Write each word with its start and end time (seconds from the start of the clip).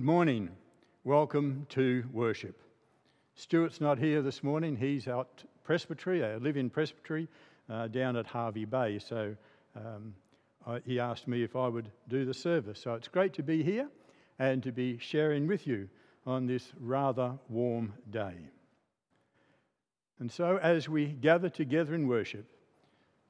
Good 0.00 0.06
morning. 0.06 0.48
Welcome 1.04 1.66
to 1.68 2.04
worship. 2.10 2.58
Stuart's 3.34 3.82
not 3.82 3.98
here 3.98 4.22
this 4.22 4.42
morning. 4.42 4.74
He's 4.74 5.06
out 5.06 5.44
presbytery, 5.62 6.22
a 6.22 6.38
live-in 6.38 6.70
presbytery 6.70 7.28
uh, 7.68 7.88
down 7.88 8.16
at 8.16 8.26
Hervey 8.26 8.64
Bay. 8.64 8.98
So 8.98 9.36
um, 9.76 10.14
I, 10.66 10.80
he 10.86 10.98
asked 10.98 11.28
me 11.28 11.42
if 11.42 11.54
I 11.54 11.68
would 11.68 11.90
do 12.08 12.24
the 12.24 12.32
service. 12.32 12.80
So 12.80 12.94
it's 12.94 13.08
great 13.08 13.34
to 13.34 13.42
be 13.42 13.62
here 13.62 13.90
and 14.38 14.62
to 14.62 14.72
be 14.72 14.96
sharing 14.96 15.46
with 15.46 15.66
you 15.66 15.86
on 16.24 16.46
this 16.46 16.72
rather 16.80 17.34
warm 17.50 17.92
day. 18.10 18.36
And 20.18 20.32
so 20.32 20.56
as 20.62 20.88
we 20.88 21.08
gather 21.08 21.50
together 21.50 21.94
in 21.94 22.08
worship, 22.08 22.46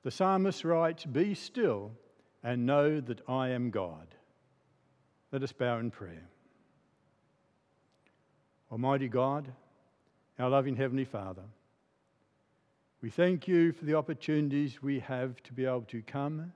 the 0.05 0.13
psalmist 0.13 0.65
writes, 0.65 1.05
Be 1.05 1.35
still 1.35 1.91
and 2.45 2.65
know 2.65 3.01
that 3.01 3.29
I 3.29 3.49
am 3.49 3.71
God. 3.71 4.07
Let 5.33 5.43
us 5.43 5.51
bow 5.51 5.79
in 5.79 5.91
prayer. 5.91 6.29
Almighty 8.71 9.09
God, 9.09 9.53
our 10.39 10.49
loving 10.49 10.77
Heavenly 10.77 11.05
Father, 11.05 11.43
we 13.03 13.11
thank 13.11 13.49
you 13.49 13.73
for 13.73 13.85
the 13.85 13.95
opportunities 13.95 14.81
we 14.81 15.01
have 15.01 15.43
to 15.43 15.53
be 15.53 15.65
able 15.65 15.87
to 15.89 16.03
come 16.03 16.53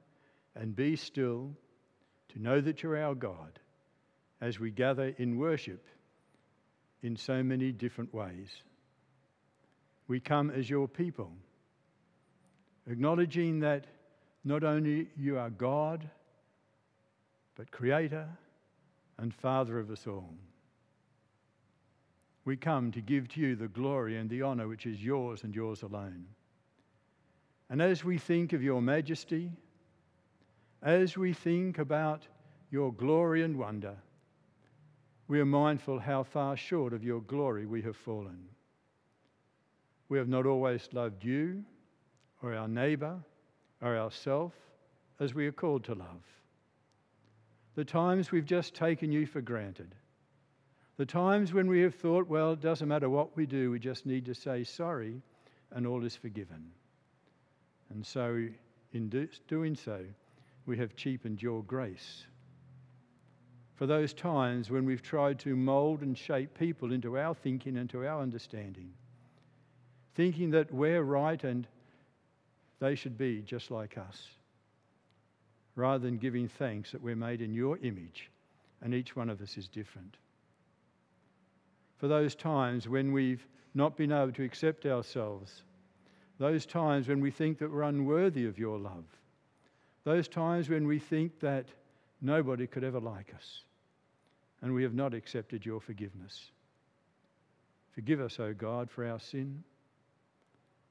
and 0.55 0.77
be 0.77 0.95
still, 0.95 1.51
to 2.29 2.41
know 2.41 2.61
that 2.61 2.83
you're 2.83 3.03
our 3.03 3.17
God 3.17 3.59
as 4.41 4.61
we 4.61 4.71
gather 4.71 5.13
in 5.19 5.39
worship 5.39 5.85
in 7.03 7.17
so 7.17 7.43
many 7.43 7.73
different 7.73 8.15
ways. 8.15 8.49
We 10.07 10.21
come 10.21 10.51
as 10.51 10.71
your 10.71 10.87
people, 10.87 11.33
acknowledging 12.89 13.59
that 13.61 13.87
not 14.45 14.63
only 14.63 15.09
you 15.17 15.37
are 15.39 15.51
God, 15.51 16.09
but 17.57 17.73
Creator 17.73 18.29
and 19.19 19.35
Father 19.35 19.81
of 19.81 19.91
us 19.91 20.07
all 20.07 20.31
we 22.45 22.57
come 22.57 22.93
to 22.93 23.01
give 23.01 23.29
to 23.29 23.41
you 23.41 23.57
the 23.57 23.69
glory 23.69 24.19
and 24.19 24.29
the 24.29 24.43
honour 24.43 24.69
which 24.69 24.87
is 24.87 25.03
yours 25.03 25.45
and 25.45 25.55
yours 25.55 25.83
alone. 25.83 26.27
And 27.71 27.81
as 27.81 28.05
we 28.05 28.19
think 28.19 28.53
of 28.53 28.63
your 28.63 28.83
majesty, 28.83 29.51
as 30.83 31.17
we 31.17 31.33
think 31.33 31.79
about 31.79 32.27
your 32.71 32.93
glory 32.93 33.43
and 33.43 33.59
wonder, 33.59 33.97
we 35.27 35.41
are 35.41 35.47
mindful 35.47 35.99
how 35.99 36.23
far 36.23 36.57
short 36.57 36.93
of 36.93 37.03
your 37.03 37.23
glory 37.23 37.65
we 37.65 37.81
have 37.83 37.97
fallen. 37.97 38.45
We 40.11 40.19
have 40.19 40.29
not 40.29 40.45
always 40.45 40.87
loved 40.93 41.25
you 41.25 41.65
or 42.43 42.55
our 42.55 42.69
neighbour 42.69 43.19
or 43.81 43.97
ourself 43.97 44.53
as 45.19 45.33
we 45.33 45.47
are 45.47 45.53
called 45.53 45.85
to 45.85 45.95
love. 45.95 46.23
The 47.75 47.85
times 47.85 48.31
we've 48.31 48.45
just 48.45 48.75
taken 48.75 49.11
you 49.11 49.25
for 49.25 49.41
granted 49.41 49.95
the 50.97 51.07
times 51.07 51.53
when 51.53 51.67
we 51.67 51.81
have 51.81 51.95
thought, 51.95 52.29
well, 52.29 52.53
it 52.53 52.61
doesn't 52.61 52.89
matter 52.89 53.11
what 53.11 53.37
we 53.37 53.47
do, 53.47 53.71
we 53.71 53.79
just 53.79 54.07
need 54.07 54.25
to 54.27 54.35
say 54.35 54.63
sorry 54.63 55.21
and 55.73 55.87
all 55.87 56.05
is 56.05 56.15
forgiven. 56.15 56.71
And 57.91 58.07
so, 58.07 58.47
in 58.93 59.09
do, 59.09 59.29
doing 59.49 59.75
so, 59.75 60.05
we 60.67 60.79
have 60.79 60.95
cheapened 60.95 61.43
your 61.43 61.63
grace. 61.65 62.25
For 63.75 63.87
those 63.87 64.15
times 64.15 64.71
when 64.71 64.85
we've 64.85 65.03
tried 65.03 65.41
to 65.41 65.57
mould 65.57 66.03
and 66.03 66.17
shape 66.17 66.57
people 66.57 66.93
into 66.93 67.19
our 67.19 67.35
thinking 67.35 67.77
and 67.77 67.91
to 67.91 68.07
our 68.07 68.23
understanding, 68.23 68.93
thinking 70.15 70.51
that 70.51 70.73
we're 70.73 71.03
right 71.03 71.43
and 71.43 71.67
they 72.79 72.95
should 72.95 73.19
be 73.19 73.43
just 73.43 73.73
like 73.73 73.99
us, 73.99 74.29
rather 75.75 76.05
than 76.05 76.19
giving 76.19 76.47
thanks 76.47 76.93
that 76.93 77.03
we're 77.03 77.17
made 77.17 77.41
in 77.41 77.53
your 77.53 77.79
image 77.79 78.31
and 78.81 78.95
each 78.95 79.17
one 79.17 79.29
of 79.29 79.41
us 79.41 79.57
is 79.57 79.67
different 79.67 80.17
for 82.05 82.09
those 82.09 82.35
times 82.35 82.87
when 82.87 83.13
we've 83.13 83.47
not 83.73 83.97
been 83.97 84.13
able 84.13 84.31
to 84.31 84.45
accept 84.45 84.85
ourselves, 84.85 85.63
those 86.39 86.67
times 86.67 87.09
when 87.09 87.19
we 87.19 87.31
think 87.31 87.57
that 87.57 87.73
we're 87.73 87.81
unworthy 87.81 88.45
of 88.45 88.59
your 88.59 88.79
love, 88.79 89.07
those 90.05 90.29
times 90.29 90.69
when 90.69 90.87
we 90.87 90.99
think 90.99 91.41
that 91.41 91.65
nobody 92.21 92.67
could 92.67 92.85
ever 92.85 93.01
like 93.01 93.33
us, 93.35 93.63
and 94.61 94.75
we 94.75 94.83
have 94.83 94.93
not 94.93 95.15
accepted 95.15 95.65
your 95.65 95.81
forgiveness. 95.81 96.51
Forgive 97.93 98.21
us, 98.21 98.39
O 98.39 98.53
God, 98.53 98.91
for 98.91 99.07
our 99.07 99.19
sin. 99.19 99.65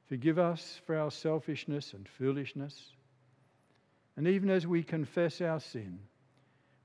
Forgive 0.10 0.40
us 0.40 0.82
for 0.88 0.98
our 0.98 1.12
selfishness 1.12 1.94
and 1.94 2.10
foolishness. 2.10 2.88
And 4.18 4.28
even 4.28 4.50
as 4.50 4.66
we 4.66 4.82
confess 4.82 5.42
our 5.42 5.60
sin, 5.60 6.00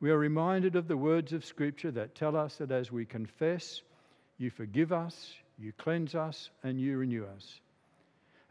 we 0.01 0.11
are 0.11 0.19
reminded 0.19 0.77
of 0.77 0.87
the 0.87 0.99
words 0.99 1.33
of 1.33 1.47
Scripture 1.47 1.93
that 1.93 2.15
tell 2.15 2.37
us 2.37 2.57
that 2.57 2.71
as 2.71 2.93
we 2.93 3.07
confess 3.07 3.81
you 4.39 4.51
forgive 4.51 4.93
us, 4.93 5.35
you 5.59 5.73
cleanse 5.73 6.15
us, 6.15 6.51
and 6.63 6.81
you 6.81 6.97
renew 6.97 7.25
us. 7.25 7.61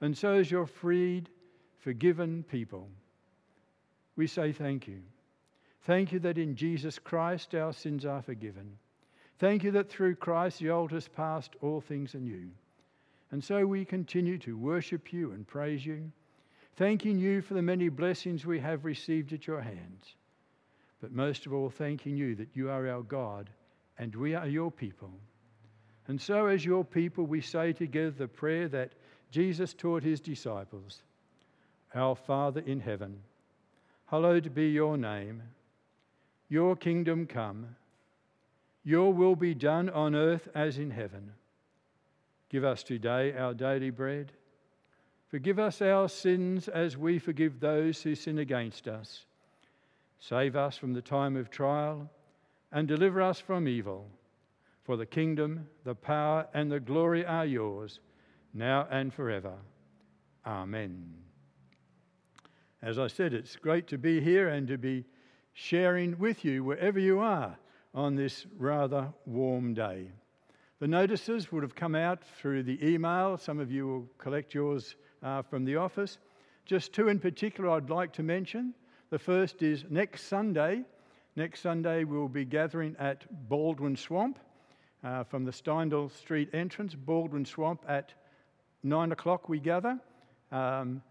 And 0.01 0.15
so, 0.15 0.33
as 0.33 0.51
your 0.51 0.67
freed, 0.67 1.29
forgiven 1.79 2.43
people, 2.43 2.89
we 4.15 4.27
say 4.27 4.51
thank 4.51 4.87
you. 4.87 5.01
Thank 5.83 6.11
you 6.11 6.19
that 6.19 6.37
in 6.37 6.55
Jesus 6.55 6.99
Christ 6.99 7.55
our 7.55 7.71
sins 7.71 8.05
are 8.05 8.21
forgiven. 8.21 8.77
Thank 9.39 9.63
you 9.63 9.71
that 9.71 9.89
through 9.89 10.15
Christ 10.15 10.59
the 10.59 10.69
old 10.69 10.91
has 10.91 11.07
passed, 11.07 11.55
all 11.61 11.79
things 11.79 12.13
are 12.13 12.19
new. 12.19 12.49
And 13.31 13.43
so 13.43 13.65
we 13.65 13.85
continue 13.85 14.37
to 14.39 14.57
worship 14.57 15.13
you 15.13 15.31
and 15.31 15.47
praise 15.47 15.85
you, 15.85 16.11
thanking 16.75 17.19
you 17.19 17.41
for 17.41 17.53
the 17.53 17.61
many 17.61 17.89
blessings 17.89 18.45
we 18.45 18.59
have 18.59 18.85
received 18.85 19.33
at 19.33 19.47
your 19.47 19.61
hands. 19.61 20.15
But 21.01 21.11
most 21.11 21.45
of 21.45 21.53
all, 21.53 21.69
thanking 21.69 22.17
you 22.17 22.35
that 22.35 22.55
you 22.55 22.69
are 22.69 22.87
our 22.89 23.03
God 23.03 23.49
and 23.97 24.15
we 24.15 24.33
are 24.35 24.47
your 24.47 24.71
people. 24.71 25.11
And 26.07 26.19
so, 26.21 26.47
as 26.47 26.63
your 26.63 26.85
people, 26.85 27.25
we 27.25 27.41
say 27.41 27.73
together 27.73 28.11
the 28.11 28.27
prayer 28.27 28.67
that 28.69 28.93
Jesus 29.31 29.73
taught 29.73 30.03
his 30.03 30.21
disciples 30.21 31.01
Our 31.93 32.15
Father 32.15 32.61
in 32.61 32.79
heaven, 32.79 33.19
hallowed 34.05 34.53
be 34.53 34.69
your 34.69 34.97
name. 34.97 35.43
Your 36.49 36.75
kingdom 36.75 37.27
come. 37.27 37.75
Your 38.85 39.11
will 39.11 39.35
be 39.35 39.53
done 39.53 39.89
on 39.89 40.15
earth 40.15 40.47
as 40.55 40.77
in 40.77 40.91
heaven. 40.91 41.33
Give 42.49 42.63
us 42.63 42.83
today 42.83 43.33
our 43.33 43.53
daily 43.53 43.89
bread. 43.89 44.31
Forgive 45.29 45.59
us 45.59 45.81
our 45.81 46.07
sins 46.07 46.69
as 46.69 46.95
we 46.95 47.19
forgive 47.19 47.59
those 47.59 48.01
who 48.01 48.15
sin 48.15 48.39
against 48.39 48.87
us. 48.87 49.25
Save 50.19 50.55
us 50.55 50.77
from 50.77 50.93
the 50.93 51.01
time 51.01 51.35
of 51.35 51.49
trial 51.49 52.09
and 52.71 52.87
deliver 52.87 53.21
us 53.21 53.41
from 53.41 53.67
evil. 53.67 54.07
For 54.87 54.95
the 54.95 55.05
kingdom, 55.05 55.67
the 55.83 55.95
power, 55.95 56.47
and 56.53 56.71
the 56.71 56.79
glory 56.79 57.25
are 57.25 57.45
yours, 57.45 57.99
now 58.53 58.87
and 58.89 59.13
forever. 59.13 59.51
Amen. 60.45 61.13
As 62.81 62.97
I 62.97 63.07
said, 63.07 63.33
it's 63.33 63.57
great 63.57 63.87
to 63.87 63.97
be 63.97 64.21
here 64.21 64.47
and 64.47 64.65
to 64.69 64.77
be 64.77 65.03
sharing 65.51 66.17
with 66.17 66.45
you 66.45 66.63
wherever 66.63 66.99
you 66.99 67.19
are 67.19 67.57
on 67.93 68.15
this 68.15 68.47
rather 68.57 69.09
warm 69.25 69.73
day. 69.73 70.07
The 70.79 70.87
notices 70.87 71.51
would 71.51 71.63
have 71.63 71.75
come 71.75 71.93
out 71.93 72.23
through 72.23 72.63
the 72.63 72.79
email. 72.81 73.37
Some 73.37 73.59
of 73.59 73.69
you 73.69 73.87
will 73.87 74.07
collect 74.17 74.53
yours 74.53 74.95
uh, 75.21 75.41
from 75.41 75.65
the 75.65 75.75
office. 75.75 76.17
Just 76.65 76.93
two 76.93 77.09
in 77.09 77.19
particular 77.19 77.71
I'd 77.71 77.89
like 77.89 78.13
to 78.13 78.23
mention. 78.23 78.73
The 79.09 79.19
first 79.19 79.61
is 79.63 79.83
next 79.89 80.27
Sunday. 80.27 80.85
Next 81.35 81.59
Sunday, 81.59 82.05
we'll 82.05 82.29
be 82.29 82.45
gathering 82.45 82.95
at 82.97 83.25
Baldwin 83.49 83.97
Swamp 83.97 84.39
uh, 85.07 85.23
from 85.23 85.45
the 85.45 85.51
Steindl 85.51 86.11
Street 86.11 86.49
entrance, 86.53 86.93
Baldwin 86.93 87.45
Swamp, 87.45 87.85
at 87.87 88.13
9 88.83 89.11
o'clock 89.13 89.47
we 89.47 89.59
gather. 89.59 89.99
Um, 90.51 91.01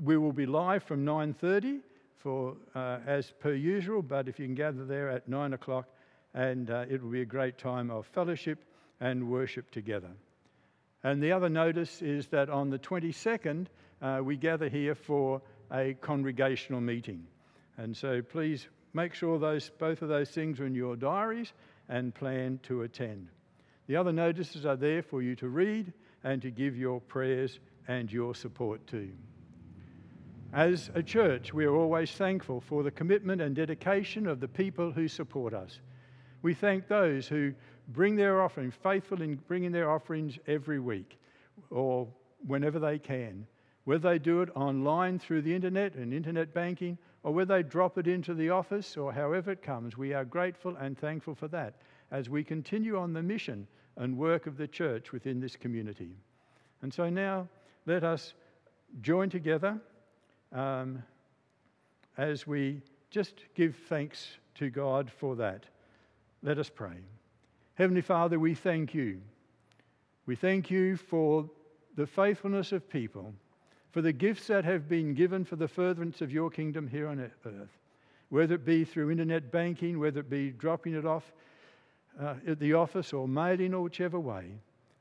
we 0.00 0.16
will 0.16 0.32
be 0.32 0.46
live 0.46 0.84
from 0.84 1.04
9.30 1.04 1.80
for, 2.18 2.56
uh, 2.74 2.98
as 3.06 3.32
per 3.40 3.52
usual, 3.52 4.02
but 4.02 4.28
if 4.28 4.38
you 4.38 4.46
can 4.46 4.54
gather 4.54 4.84
there 4.84 5.10
at 5.10 5.28
9 5.28 5.52
o'clock, 5.52 5.86
and 6.32 6.70
uh, 6.70 6.84
it 6.88 7.02
will 7.02 7.10
be 7.10 7.22
a 7.22 7.26
great 7.26 7.58
time 7.58 7.90
of 7.90 8.06
fellowship 8.06 8.64
and 9.00 9.28
worship 9.28 9.70
together. 9.70 10.10
And 11.02 11.22
the 11.22 11.32
other 11.32 11.48
notice 11.48 12.02
is 12.02 12.28
that 12.28 12.48
on 12.48 12.70
the 12.70 12.78
22nd, 12.78 13.66
uh, 14.00 14.20
we 14.22 14.36
gather 14.36 14.68
here 14.68 14.94
for 14.94 15.42
a 15.72 15.94
congregational 16.00 16.80
meeting. 16.80 17.26
And 17.76 17.96
so 17.96 18.22
please 18.22 18.66
make 18.92 19.14
sure 19.14 19.38
those, 19.38 19.70
both 19.78 20.02
of 20.02 20.08
those 20.08 20.30
things 20.30 20.60
are 20.60 20.66
in 20.66 20.74
your 20.74 20.94
diaries 20.94 21.52
and 21.88 22.14
plan 22.14 22.58
to 22.64 22.82
attend. 22.82 23.28
The 23.86 23.96
other 23.96 24.12
notices 24.12 24.64
are 24.64 24.76
there 24.76 25.02
for 25.02 25.22
you 25.22 25.36
to 25.36 25.48
read 25.48 25.92
and 26.22 26.40
to 26.42 26.50
give 26.50 26.76
your 26.76 27.00
prayers 27.00 27.60
and 27.88 28.10
your 28.10 28.34
support 28.34 28.86
to. 28.88 29.10
As 30.52 30.90
a 30.94 31.02
church, 31.02 31.52
we 31.52 31.64
are 31.64 31.74
always 31.74 32.12
thankful 32.12 32.60
for 32.60 32.82
the 32.82 32.90
commitment 32.90 33.42
and 33.42 33.56
dedication 33.56 34.26
of 34.26 34.40
the 34.40 34.48
people 34.48 34.92
who 34.92 35.08
support 35.08 35.52
us. 35.52 35.80
We 36.42 36.54
thank 36.54 36.86
those 36.86 37.26
who 37.26 37.52
bring 37.88 38.16
their 38.16 38.40
offering, 38.40 38.70
faithful 38.70 39.20
in 39.20 39.36
bringing 39.48 39.72
their 39.72 39.90
offerings 39.90 40.38
every 40.46 40.78
week 40.78 41.18
or 41.70 42.06
whenever 42.46 42.78
they 42.78 42.98
can, 42.98 43.46
whether 43.84 44.10
they 44.10 44.18
do 44.18 44.40
it 44.42 44.48
online 44.54 45.18
through 45.18 45.42
the 45.42 45.54
internet 45.54 45.94
and 45.94 46.12
internet 46.12 46.54
banking 46.54 46.98
or 47.22 47.32
whether 47.32 47.56
they 47.56 47.62
drop 47.62 47.98
it 47.98 48.06
into 48.06 48.34
the 48.34 48.50
office 48.50 48.96
or 48.96 49.12
however 49.12 49.50
it 49.52 49.62
comes, 49.62 49.96
we 49.96 50.12
are 50.14 50.24
grateful 50.24 50.76
and 50.76 50.98
thankful 50.98 51.34
for 51.34 51.48
that. 51.48 51.74
as 52.10 52.28
we 52.28 52.44
continue 52.44 52.96
on 52.96 53.12
the 53.12 53.22
mission 53.22 53.66
and 53.96 54.16
work 54.16 54.46
of 54.46 54.56
the 54.56 54.68
church 54.68 55.12
within 55.12 55.40
this 55.40 55.56
community. 55.56 56.10
And 56.82 56.92
so 56.92 57.08
now 57.08 57.48
let 57.86 58.04
us 58.04 58.34
join 59.00 59.30
together 59.30 59.80
um, 60.52 61.02
as 62.16 62.46
we 62.46 62.80
just 63.10 63.34
give 63.54 63.74
thanks 63.88 64.28
to 64.56 64.70
God 64.70 65.10
for 65.10 65.34
that. 65.36 65.64
Let 66.42 66.58
us 66.58 66.68
pray. 66.68 66.96
Heavenly 67.74 68.02
Father, 68.02 68.38
we 68.38 68.54
thank 68.54 68.94
you. 68.94 69.20
We 70.26 70.36
thank 70.36 70.70
you 70.70 70.96
for 70.96 71.50
the 71.96 72.06
faithfulness 72.06 72.72
of 72.72 72.88
people, 72.88 73.34
for 73.94 74.02
the 74.02 74.12
gifts 74.12 74.48
that 74.48 74.64
have 74.64 74.88
been 74.88 75.14
given 75.14 75.44
for 75.44 75.54
the 75.54 75.68
furtherance 75.68 76.20
of 76.20 76.32
your 76.32 76.50
kingdom 76.50 76.88
here 76.88 77.06
on 77.06 77.20
earth, 77.20 77.78
whether 78.28 78.56
it 78.56 78.64
be 78.64 78.84
through 78.84 79.08
internet 79.08 79.52
banking, 79.52 80.00
whether 80.00 80.18
it 80.18 80.28
be 80.28 80.50
dropping 80.50 80.94
it 80.94 81.06
off 81.06 81.32
uh, 82.20 82.34
at 82.44 82.58
the 82.58 82.74
office 82.74 83.12
or 83.12 83.28
mailing 83.28 83.72
or 83.72 83.82
whichever 83.82 84.18
way. 84.18 84.46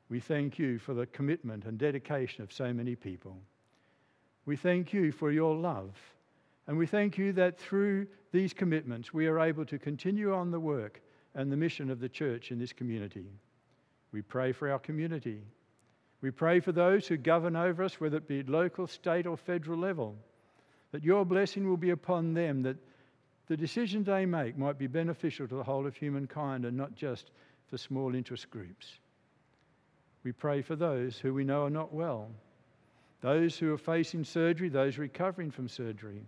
We 0.10 0.19
thank 0.19 0.60
you 0.60 0.78
for 0.78 0.94
the 0.94 1.07
commitment 1.07 1.66
and 1.66 1.80
dedication 1.80 2.44
of 2.44 2.54
so 2.54 2.72
many 2.72 2.95
people. 2.95 3.36
We 4.45 4.56
thank 4.57 4.94
you 4.94 5.12
for 5.12 5.31
your 5.31 5.56
love. 5.56 5.96
And 6.68 6.78
we 6.78 6.86
thank 6.86 7.18
you 7.18 7.34
that 7.34 7.60
through 7.60 8.06
these 8.31 8.54
commitments 8.54 9.12
we 9.12 9.25
are 9.25 9.39
able 9.39 9.66
to 9.66 9.80
continue 9.80 10.36
on 10.36 10.51
the 10.51 10.60
work 10.60 11.01
and 11.34 11.51
the 11.51 11.57
mission 11.57 11.89
of 11.89 12.00
the 12.00 12.10
church 12.10 12.51
in 12.51 12.60
this 12.60 12.74
community. 12.74 13.25
We 14.12 14.22
pray 14.22 14.51
for 14.51 14.69
our 14.69 14.78
community. 14.78 15.42
We 16.24 16.31
pray 16.31 16.62
for 16.62 16.72
those 16.72 17.06
who 17.06 17.18
govern 17.18 17.58
over 17.58 17.84
us, 17.84 18.00
whether 18.00 18.16
it 18.16 18.30
be 18.30 18.44
local, 18.44 18.88
state, 18.88 19.28
or 19.28 19.36
federal 19.36 19.78
level, 19.78 20.16
that 20.94 21.04
your 21.04 21.25
blessing 21.25 21.68
will 21.68 21.75
be 21.75 21.90
upon 21.90 22.34
them, 22.34 22.62
that 22.62 22.78
the 23.48 23.58
decisions 23.58 24.06
they 24.06 24.25
make 24.25 24.58
might 24.58 24.80
be 24.80 24.88
beneficial 24.88 25.50
to 25.50 25.56
the 25.56 25.66
whole 25.66 25.86
of 25.86 25.98
humankind 25.98 26.64
and 26.64 26.78
not 26.78 26.96
just 26.96 27.31
for 27.70 27.78
small 27.78 28.16
interest 28.16 28.50
groups. 28.50 29.00
We 30.24 30.31
pray 30.31 30.62
for 30.62 30.78
those 30.78 31.18
who 31.18 31.34
we 31.34 31.44
know 31.44 31.66
are 31.66 31.70
not 31.70 31.94
well, 31.94 32.30
those 33.20 33.58
who 33.58 33.74
are 33.74 33.78
facing 33.78 34.24
surgery, 34.24 34.70
those 34.70 34.98
recovering 34.98 35.52
from 35.52 35.68
surgery. 35.68 36.22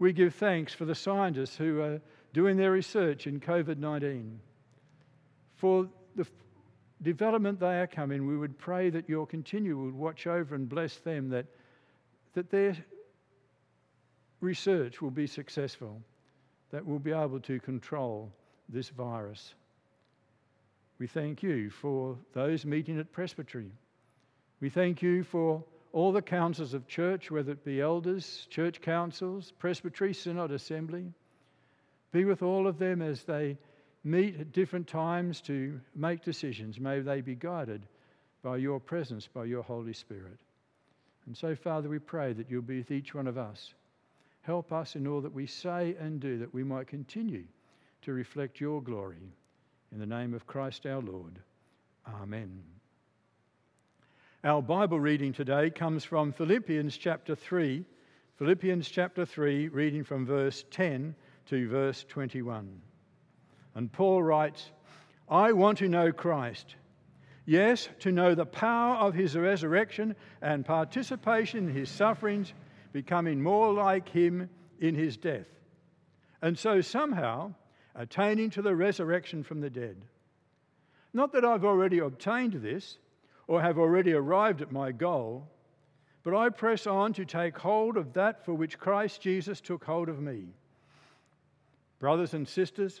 We 0.00 0.12
give 0.12 0.34
thanks 0.34 0.74
for 0.74 0.84
the 0.84 0.96
scientists 0.96 1.56
who 1.56 1.80
are 1.80 2.00
doing 2.32 2.56
their 2.56 2.72
research 2.72 3.28
in 3.28 3.38
COVID 3.38 3.78
19. 3.78 4.40
For 5.58 5.86
the 6.16 6.26
development 7.02 7.60
they 7.60 7.80
are 7.80 7.86
coming, 7.86 8.26
we 8.26 8.36
would 8.36 8.58
pray 8.58 8.90
that 8.90 9.08
your 9.08 9.26
continue 9.26 9.76
would 9.76 9.94
watch 9.94 10.26
over 10.26 10.54
and 10.54 10.68
bless 10.68 10.96
them, 10.98 11.28
that, 11.30 11.46
that 12.34 12.50
their 12.50 12.76
research 14.40 15.00
will 15.00 15.10
be 15.10 15.26
successful, 15.26 16.00
that 16.70 16.84
we'll 16.84 16.98
be 16.98 17.12
able 17.12 17.40
to 17.40 17.58
control 17.60 18.30
this 18.68 18.88
virus. 18.90 19.54
We 20.98 21.06
thank 21.06 21.42
you 21.42 21.70
for 21.70 22.16
those 22.34 22.66
meeting 22.66 22.98
at 22.98 23.12
Presbytery. 23.12 23.70
We 24.60 24.68
thank 24.68 25.00
you 25.00 25.24
for 25.24 25.64
all 25.92 26.12
the 26.12 26.22
councils 26.22 26.74
of 26.74 26.86
church, 26.86 27.30
whether 27.30 27.52
it 27.52 27.64
be 27.64 27.80
elders, 27.80 28.46
church 28.50 28.80
councils, 28.80 29.52
presbytery, 29.58 30.12
synod, 30.12 30.52
assembly. 30.52 31.12
Be 32.12 32.24
with 32.24 32.42
all 32.42 32.66
of 32.66 32.78
them 32.78 33.02
as 33.02 33.24
they 33.24 33.56
meet 34.04 34.40
at 34.40 34.52
different 34.52 34.86
times 34.86 35.40
to 35.42 35.80
make 35.94 36.24
decisions. 36.24 36.80
May 36.80 37.00
they 37.00 37.20
be 37.20 37.34
guided 37.34 37.86
by 38.42 38.56
your 38.56 38.80
presence, 38.80 39.28
by 39.32 39.44
your 39.44 39.62
Holy 39.62 39.92
Spirit. 39.92 40.38
And 41.26 41.36
so, 41.36 41.54
Father, 41.54 41.88
we 41.88 41.98
pray 41.98 42.32
that 42.32 42.50
you'll 42.50 42.62
be 42.62 42.78
with 42.78 42.90
each 42.90 43.14
one 43.14 43.26
of 43.26 43.36
us. 43.36 43.74
Help 44.42 44.72
us 44.72 44.96
in 44.96 45.06
all 45.06 45.20
that 45.20 45.34
we 45.34 45.46
say 45.46 45.94
and 46.00 46.18
do, 46.18 46.38
that 46.38 46.54
we 46.54 46.64
might 46.64 46.86
continue 46.86 47.44
to 48.02 48.12
reflect 48.12 48.60
your 48.60 48.82
glory. 48.82 49.34
In 49.92 49.98
the 49.98 50.06
name 50.06 50.34
of 50.34 50.46
Christ 50.46 50.86
our 50.86 51.00
Lord. 51.00 51.38
Amen. 52.22 52.62
Our 54.42 54.62
Bible 54.62 54.98
reading 54.98 55.34
today 55.34 55.68
comes 55.68 56.02
from 56.04 56.32
Philippians 56.32 56.96
chapter 56.96 57.34
3. 57.34 57.84
Philippians 58.38 58.88
chapter 58.88 59.26
3, 59.26 59.68
reading 59.68 60.02
from 60.02 60.24
verse 60.24 60.64
10 60.70 61.14
to 61.50 61.68
verse 61.68 62.04
21. 62.08 62.80
And 63.80 63.90
Paul 63.90 64.22
writes, 64.22 64.72
I 65.26 65.52
want 65.52 65.78
to 65.78 65.88
know 65.88 66.12
Christ. 66.12 66.74
Yes, 67.46 67.88
to 68.00 68.12
know 68.12 68.34
the 68.34 68.44
power 68.44 68.96
of 68.96 69.14
his 69.14 69.34
resurrection 69.34 70.16
and 70.42 70.66
participation 70.66 71.66
in 71.66 71.74
his 71.74 71.88
sufferings, 71.88 72.52
becoming 72.92 73.42
more 73.42 73.72
like 73.72 74.06
him 74.06 74.50
in 74.80 74.94
his 74.94 75.16
death. 75.16 75.46
And 76.42 76.58
so 76.58 76.82
somehow 76.82 77.54
attaining 77.94 78.50
to 78.50 78.60
the 78.60 78.76
resurrection 78.76 79.42
from 79.42 79.62
the 79.62 79.70
dead. 79.70 79.96
Not 81.14 81.32
that 81.32 81.46
I've 81.46 81.64
already 81.64 82.00
obtained 82.00 82.52
this 82.52 82.98
or 83.46 83.62
have 83.62 83.78
already 83.78 84.12
arrived 84.12 84.60
at 84.60 84.72
my 84.72 84.92
goal, 84.92 85.48
but 86.22 86.36
I 86.36 86.50
press 86.50 86.86
on 86.86 87.14
to 87.14 87.24
take 87.24 87.56
hold 87.56 87.96
of 87.96 88.12
that 88.12 88.44
for 88.44 88.52
which 88.52 88.78
Christ 88.78 89.22
Jesus 89.22 89.58
took 89.58 89.84
hold 89.84 90.10
of 90.10 90.20
me. 90.20 90.48
Brothers 91.98 92.34
and 92.34 92.46
sisters, 92.46 93.00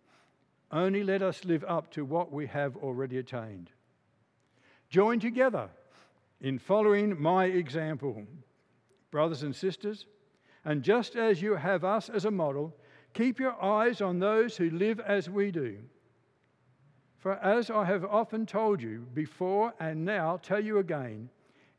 Only 0.71 1.03
let 1.03 1.21
us 1.21 1.43
live 1.43 1.65
up 1.67 1.91
to 1.91 2.05
what 2.05 2.31
we 2.31 2.47
have 2.47 2.77
already 2.77 3.17
attained. 3.17 3.69
Join 4.89 5.19
together 5.19 5.69
in 6.39 6.59
following 6.59 7.21
my 7.21 7.45
example, 7.45 8.23
brothers 9.11 9.43
and 9.43 9.55
sisters. 9.55 10.05
And 10.63 10.83
just 10.83 11.15
as 11.15 11.41
you 11.41 11.55
have 11.55 11.83
us 11.83 12.09
as 12.09 12.25
a 12.25 12.31
model, 12.31 12.75
keep 13.13 13.39
your 13.39 13.61
eyes 13.61 14.01
on 14.01 14.19
those 14.19 14.55
who 14.55 14.69
live 14.69 14.99
as 14.99 15.29
we 15.29 15.51
do. 15.51 15.77
For 17.17 17.33
as 17.35 17.69
I 17.69 17.85
have 17.85 18.05
often 18.05 18.45
told 18.45 18.81
you 18.81 19.05
before 19.13 19.73
and 19.79 20.05
now 20.05 20.37
tell 20.37 20.63
you 20.63 20.79
again, 20.79 21.29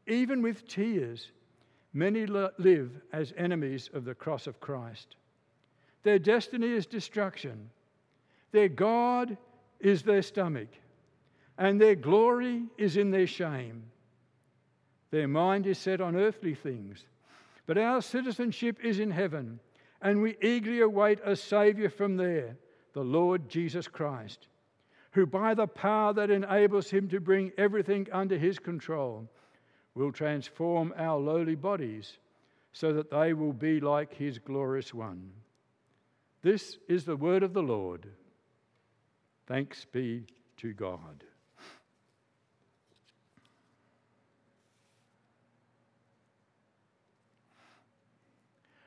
even 0.07 0.43
with 0.43 0.69
tears, 0.69 1.33
many 1.93 2.27
live 2.27 2.91
as 3.13 3.33
enemies 3.37 3.91
of 3.93 4.05
the 4.05 4.15
cross 4.15 4.47
of 4.47 4.61
Christ. 4.61 5.17
Their 6.03 6.19
destiny 6.19 6.69
is 6.69 6.87
destruction, 6.87 7.71
their 8.53 8.69
God 8.69 9.37
is 9.81 10.03
their 10.03 10.23
stomach, 10.23 10.69
and 11.59 11.81
their 11.81 11.95
glory 11.97 12.65
is 12.79 12.97
in 12.97 13.11
their 13.11 13.27
shame. 13.27 13.85
Their 15.11 15.29
mind 15.29 15.67
is 15.67 15.79
set 15.79 16.01
on 16.01 16.17
earthly 16.17 16.55
things 16.55 17.05
but 17.67 17.79
our 17.79 18.03
citizenship 18.03 18.79
is 18.83 18.99
in 18.99 19.11
heaven, 19.11 19.61
and 20.01 20.21
we 20.21 20.37
eagerly 20.43 20.81
await 20.81 21.21
a 21.25 21.37
Saviour 21.37 21.89
from 21.89 22.17
there, 22.17 22.57
the 22.93 23.05
Lord 23.05 23.49
Jesus 23.49 23.87
Christ, 23.87 24.49
who 25.13 25.27
by 25.27 25.55
the 25.55 25.67
power 25.67 26.13
that 26.13 26.31
enables 26.31 26.91
him 26.91 27.09
to 27.09 27.21
bring 27.21 27.53
everything 27.57 28.09
under 28.13 28.37
his 28.37 28.59
control 28.59 29.29
will 29.95 30.11
transform 30.11 30.93
our 30.97 31.19
lowly 31.19 31.55
bodies 31.55 32.19
so 32.73 32.93
that 32.95 33.11
they 33.11 33.33
will 33.33 33.53
be 33.53 33.79
like 33.81 34.15
his 34.15 34.39
glorious 34.39 34.93
one. 34.93 35.31
This 36.43 36.79
is 36.89 37.05
the 37.05 37.17
word 37.17 37.43
of 37.43 37.53
the 37.53 37.63
Lord. 37.63 38.07
Thanks 39.53 39.85
be 39.85 40.25
to 40.57 40.73
God. 40.73 41.25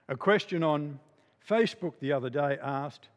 A 0.09 0.17
question 0.17 0.63
on 0.63 0.99
Facebook 1.47 1.93
the 1.99 2.11
other 2.11 2.31
day 2.31 2.57
asked, 2.63 3.09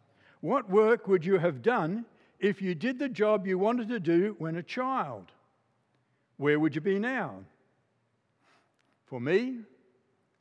What 0.42 0.68
work 0.68 1.08
would 1.08 1.24
you 1.24 1.38
have 1.38 1.62
done 1.62 2.04
if 2.38 2.60
you 2.60 2.74
did 2.74 2.98
the 2.98 3.08
job 3.08 3.46
you 3.46 3.56
wanted 3.56 3.88
to 3.88 3.98
do 3.98 4.36
when 4.38 4.56
a 4.56 4.62
child? 4.62 5.32
Where 6.36 6.60
would 6.60 6.74
you 6.74 6.82
be 6.82 6.98
now? 6.98 7.36
For 9.06 9.22
me, 9.22 9.60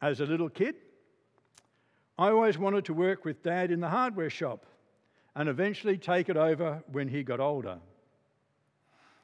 as 0.02 0.20
a 0.20 0.26
little 0.26 0.50
kid, 0.50 0.76
I 2.20 2.32
always 2.32 2.58
wanted 2.58 2.84
to 2.84 2.94
work 2.94 3.24
with 3.24 3.44
Dad 3.44 3.72
in 3.72 3.80
the 3.80 3.88
hardware 3.88 4.30
shop 4.30 4.66
and 5.38 5.48
eventually 5.48 6.00
take 6.00 6.30
it 6.30 6.36
over 6.36 6.84
when 6.92 7.08
he 7.08 7.22
got 7.22 7.40
older. 7.40 7.78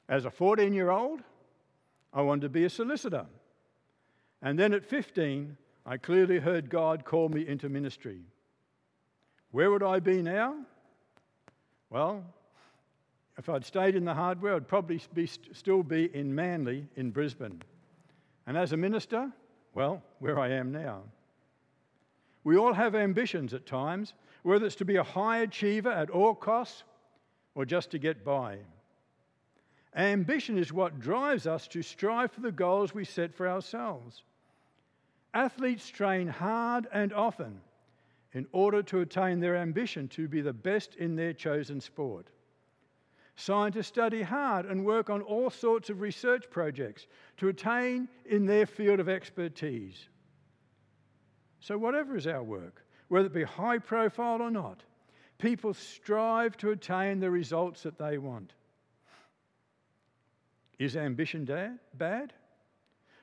As 0.07 0.25
a 0.25 0.29
14 0.29 0.71
year 0.71 0.91
old, 0.91 1.21
I 2.13 2.21
wanted 2.21 2.41
to 2.41 2.49
be 2.49 2.65
a 2.65 2.69
solicitor. 2.69 3.25
And 4.39 4.59
then 4.59 4.73
at 4.73 4.85
15, 4.85 5.57
I 5.87 5.97
clearly 5.97 6.37
heard 6.37 6.69
God 6.69 7.03
call 7.03 7.29
me 7.29 7.47
into 7.47 7.67
ministry. 7.67 8.21
Where 9.49 9.71
would 9.71 9.81
I 9.81 9.99
be 9.99 10.21
now? 10.21 10.55
Well, 11.89 12.23
if 13.39 13.49
I'd 13.49 13.65
stayed 13.65 13.95
in 13.95 14.05
the 14.05 14.13
hardware, 14.13 14.55
I'd 14.55 14.67
probably 14.67 15.01
be, 15.15 15.25
still 15.25 15.81
be 15.81 16.15
in 16.15 16.35
Manly 16.35 16.85
in 16.95 17.09
Brisbane. 17.09 17.59
And 18.45 18.55
as 18.55 18.71
a 18.71 18.77
minister, 18.77 19.31
well, 19.73 20.03
where 20.19 20.37
I 20.37 20.49
am 20.49 20.71
now. 20.71 21.01
We 22.43 22.55
all 22.55 22.73
have 22.73 22.93
ambitions 22.93 23.55
at 23.55 23.65
times, 23.65 24.13
whether 24.43 24.65
it's 24.65 24.75
to 24.75 24.85
be 24.85 24.97
a 24.97 25.03
high 25.03 25.39
achiever 25.39 25.91
at 25.91 26.09
all 26.09 26.35
costs 26.35 26.83
or 27.55 27.65
just 27.65 27.91
to 27.91 27.97
get 27.97 28.23
by. 28.23 28.57
Ambition 29.95 30.57
is 30.57 30.73
what 30.73 30.99
drives 30.99 31.45
us 31.47 31.67
to 31.67 31.81
strive 31.81 32.31
for 32.31 32.41
the 32.41 32.51
goals 32.51 32.93
we 32.93 33.05
set 33.05 33.33
for 33.33 33.47
ourselves. 33.47 34.23
Athletes 35.33 35.89
train 35.89 36.27
hard 36.27 36.87
and 36.91 37.13
often 37.13 37.59
in 38.33 38.47
order 38.51 38.81
to 38.83 39.01
attain 39.01 39.39
their 39.39 39.55
ambition 39.55 40.07
to 40.09 40.27
be 40.27 40.41
the 40.41 40.53
best 40.53 40.95
in 40.95 41.15
their 41.15 41.33
chosen 41.33 41.79
sport. 41.79 42.27
Scientists 43.35 43.87
study 43.87 44.21
hard 44.21 44.65
and 44.65 44.85
work 44.85 45.09
on 45.09 45.21
all 45.21 45.49
sorts 45.49 45.89
of 45.89 46.01
research 46.01 46.49
projects 46.49 47.07
to 47.37 47.47
attain 47.47 48.07
in 48.25 48.45
their 48.45 48.65
field 48.65 48.99
of 48.99 49.09
expertise. 49.09 50.07
So, 51.59 51.77
whatever 51.77 52.15
is 52.15 52.27
our 52.27 52.43
work, 52.43 52.82
whether 53.07 53.27
it 53.27 53.33
be 53.33 53.43
high 53.43 53.79
profile 53.79 54.41
or 54.41 54.51
not, 54.51 54.81
people 55.37 55.73
strive 55.73 56.57
to 56.57 56.71
attain 56.71 57.19
the 57.19 57.29
results 57.29 57.83
that 57.83 57.97
they 57.97 58.17
want. 58.17 58.53
Is 60.79 60.97
ambition 60.97 61.47
bad? 61.93 62.33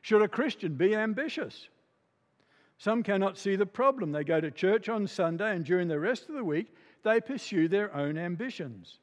Should 0.03 0.23
a 0.23 0.29
Christian 0.29 0.75
be 0.75 0.95
ambitious? 0.95 1.69
Some 2.79 3.03
cannot 3.03 3.37
see 3.37 3.57
the 3.57 3.67
problem. 3.67 4.13
They 4.13 4.25
go 4.25 4.41
to 4.41 4.51
church 4.51 4.89
on 4.89 5.07
Sunday 5.07 5.55
and 5.55 5.65
during 5.65 5.89
the 5.89 6.01
rest 6.01 6.29
of 6.29 6.35
the 6.35 6.45
week, 6.45 6.75
they 7.03 7.21
pursue 7.21 7.69
their 7.69 7.95
own 7.95 8.17
ambitions. 8.17 8.99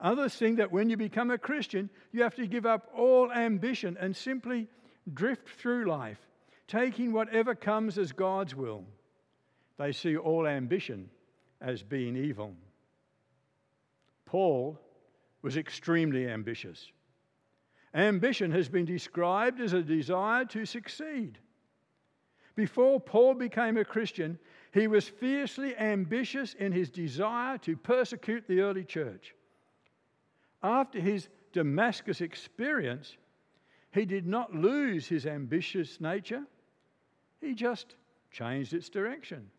Others 0.00 0.34
think 0.36 0.58
that 0.58 0.70
when 0.70 0.90
you 0.90 0.96
become 0.96 1.30
a 1.30 1.38
Christian, 1.38 1.90
you 2.12 2.22
have 2.22 2.34
to 2.36 2.46
give 2.46 2.66
up 2.66 2.90
all 2.94 3.32
ambition 3.32 3.96
and 3.98 4.14
simply 4.14 4.68
drift 5.12 5.48
through 5.48 5.86
life, 5.86 6.18
taking 6.68 7.12
whatever 7.12 7.54
comes 7.54 7.98
as 7.98 8.12
God's 8.12 8.54
will. 8.54 8.84
They 9.78 9.92
see 9.92 10.16
all 10.16 10.46
ambition 10.46 11.10
as 11.60 11.82
being 11.82 12.16
evil. 12.16 12.54
Paul 14.26 14.78
was 15.42 15.56
extremely 15.56 16.28
ambitious. 16.28 16.90
Ambition 17.94 18.50
has 18.50 18.68
been 18.68 18.84
described 18.84 19.60
as 19.60 19.72
a 19.72 19.82
desire 19.82 20.44
to 20.46 20.64
succeed. 20.64 21.38
Before 22.56 23.00
Paul 23.00 23.34
became 23.34 23.76
a 23.76 23.84
Christian, 23.84 24.38
he 24.72 24.86
was 24.86 25.08
fiercely 25.08 25.76
ambitious 25.76 26.54
in 26.54 26.72
his 26.72 26.90
desire 26.90 27.58
to 27.58 27.76
persecute 27.76 28.46
the 28.46 28.60
early 28.60 28.84
church. 28.84 29.34
After 30.62 31.00
his 31.00 31.28
Damascus 31.52 32.20
experience, 32.20 33.16
he 33.92 34.04
did 34.04 34.26
not 34.26 34.54
lose 34.54 35.06
his 35.06 35.26
ambitious 35.26 36.00
nature, 36.00 36.44
he 37.40 37.54
just 37.54 37.94
changed 38.30 38.72
its 38.72 38.88
direction. 38.88 39.50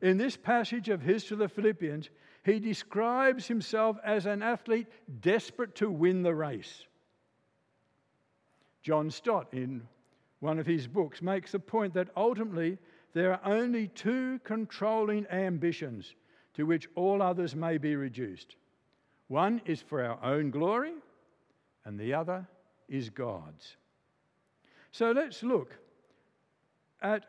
In 0.00 0.16
this 0.16 0.36
passage 0.36 0.88
of 0.88 1.02
his 1.02 1.24
to 1.24 1.36
the 1.36 1.48
Philippians, 1.48 2.10
he 2.44 2.58
describes 2.58 3.46
himself 3.46 3.96
as 4.04 4.26
an 4.26 4.42
athlete 4.42 4.86
desperate 5.20 5.74
to 5.76 5.90
win 5.90 6.22
the 6.22 6.34
race. 6.34 6.84
John 8.82 9.10
Stott, 9.10 9.48
in 9.52 9.82
one 10.40 10.58
of 10.58 10.66
his 10.66 10.86
books, 10.86 11.20
makes 11.20 11.52
the 11.52 11.58
point 11.58 11.94
that 11.94 12.08
ultimately 12.16 12.78
there 13.12 13.32
are 13.32 13.40
only 13.44 13.88
two 13.88 14.38
controlling 14.44 15.26
ambitions 15.26 16.14
to 16.54 16.64
which 16.64 16.88
all 16.94 17.20
others 17.20 17.54
may 17.54 17.78
be 17.78 17.96
reduced. 17.96 18.56
One 19.26 19.60
is 19.66 19.82
for 19.82 20.02
our 20.02 20.18
own 20.24 20.50
glory, 20.50 20.94
and 21.84 21.98
the 21.98 22.14
other 22.14 22.46
is 22.88 23.10
God's. 23.10 23.76
So 24.90 25.12
let's 25.12 25.42
look 25.42 25.76
at 27.02 27.24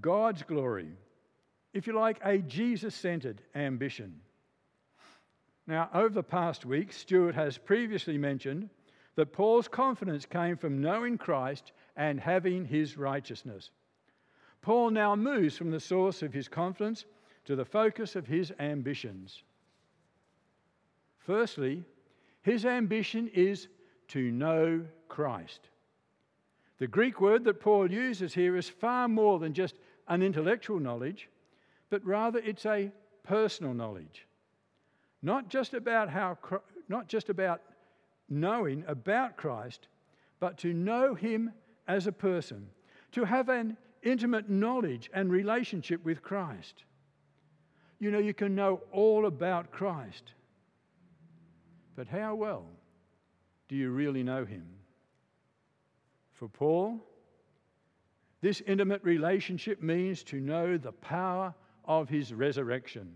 God's 0.00 0.42
glory, 0.42 0.88
if 1.74 1.86
you 1.86 1.92
like, 1.92 2.18
a 2.24 2.38
Jesus 2.38 2.94
centered 2.94 3.42
ambition. 3.54 4.20
Now, 5.66 5.90
over 5.92 6.14
the 6.14 6.22
past 6.22 6.64
week, 6.64 6.92
Stuart 6.92 7.34
has 7.34 7.58
previously 7.58 8.16
mentioned 8.16 8.70
that 9.16 9.32
Paul's 9.32 9.68
confidence 9.68 10.24
came 10.24 10.56
from 10.56 10.80
knowing 10.80 11.18
Christ 11.18 11.72
and 11.96 12.20
having 12.20 12.64
his 12.64 12.96
righteousness. 12.96 13.70
Paul 14.62 14.90
now 14.90 15.14
moves 15.14 15.56
from 15.56 15.70
the 15.70 15.80
source 15.80 16.22
of 16.22 16.32
his 16.32 16.48
confidence 16.48 17.04
to 17.44 17.56
the 17.56 17.64
focus 17.64 18.16
of 18.16 18.26
his 18.26 18.52
ambitions. 18.58 19.42
Firstly, 21.18 21.82
his 22.42 22.64
ambition 22.64 23.28
is 23.28 23.68
to 24.08 24.30
know 24.30 24.84
Christ. 25.08 25.68
The 26.78 26.86
Greek 26.86 27.20
word 27.20 27.44
that 27.44 27.60
Paul 27.60 27.90
uses 27.90 28.34
here 28.34 28.56
is 28.56 28.68
far 28.68 29.08
more 29.08 29.38
than 29.38 29.54
just 29.54 29.76
an 30.08 30.22
intellectual 30.22 30.80
knowledge, 30.80 31.28
but 31.94 32.04
rather 32.04 32.40
it's 32.40 32.66
a 32.66 32.90
personal 33.22 33.72
knowledge. 33.72 34.26
Not 35.22 35.48
just 35.48 35.74
about 35.74 36.10
how 36.10 36.36
not 36.88 37.06
just 37.06 37.28
about 37.28 37.60
knowing 38.28 38.82
about 38.88 39.36
Christ, 39.36 39.86
but 40.40 40.58
to 40.58 40.72
know 40.72 41.14
him 41.14 41.52
as 41.86 42.08
a 42.08 42.12
person, 42.12 42.66
to 43.12 43.22
have 43.24 43.48
an 43.48 43.76
intimate 44.02 44.50
knowledge 44.50 45.08
and 45.14 45.30
relationship 45.30 46.04
with 46.04 46.20
Christ. 46.20 46.82
You 48.00 48.10
know, 48.10 48.18
you 48.18 48.34
can 48.34 48.56
know 48.56 48.80
all 48.90 49.26
about 49.26 49.70
Christ, 49.70 50.32
but 51.94 52.08
how 52.08 52.34
well 52.34 52.64
do 53.68 53.76
you 53.76 53.90
really 53.90 54.24
know 54.24 54.44
him? 54.44 54.66
For 56.32 56.48
Paul, 56.48 56.98
this 58.40 58.62
intimate 58.66 59.04
relationship 59.04 59.80
means 59.80 60.24
to 60.24 60.40
know 60.40 60.76
the 60.76 60.90
power 60.90 61.54
of 61.86 62.08
his 62.08 62.32
resurrection. 62.32 63.14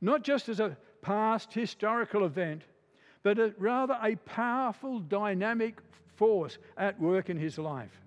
Not 0.00 0.22
just 0.22 0.48
as 0.48 0.60
a 0.60 0.76
past 1.02 1.52
historical 1.52 2.24
event, 2.24 2.62
but 3.22 3.38
a, 3.38 3.54
rather 3.58 3.98
a 4.02 4.16
powerful, 4.16 5.00
dynamic 5.00 5.78
force 6.16 6.58
at 6.76 7.00
work 7.00 7.30
in 7.30 7.36
his 7.36 7.58
life. 7.58 8.00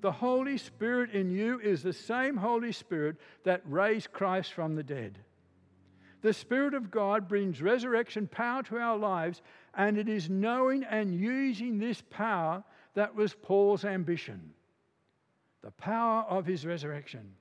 The 0.00 0.12
Holy 0.12 0.58
Spirit 0.58 1.10
in 1.10 1.30
you 1.30 1.60
is 1.60 1.82
the 1.82 1.92
same 1.92 2.36
Holy 2.36 2.72
Spirit 2.72 3.16
that 3.44 3.62
raised 3.66 4.12
Christ 4.12 4.52
from 4.52 4.74
the 4.74 4.82
dead. 4.82 5.18
The 6.22 6.32
Spirit 6.32 6.74
of 6.74 6.90
God 6.90 7.28
brings 7.28 7.62
resurrection 7.62 8.26
power 8.26 8.62
to 8.64 8.78
our 8.78 8.96
lives, 8.96 9.42
and 9.74 9.98
it 9.98 10.08
is 10.08 10.30
knowing 10.30 10.84
and 10.84 11.14
using 11.14 11.78
this 11.78 12.02
power 12.10 12.64
that 12.94 13.14
was 13.14 13.34
Paul's 13.34 13.84
ambition 13.84 14.52
the 15.62 15.72
power 15.72 16.22
of 16.28 16.46
his 16.46 16.64
resurrection. 16.64 17.34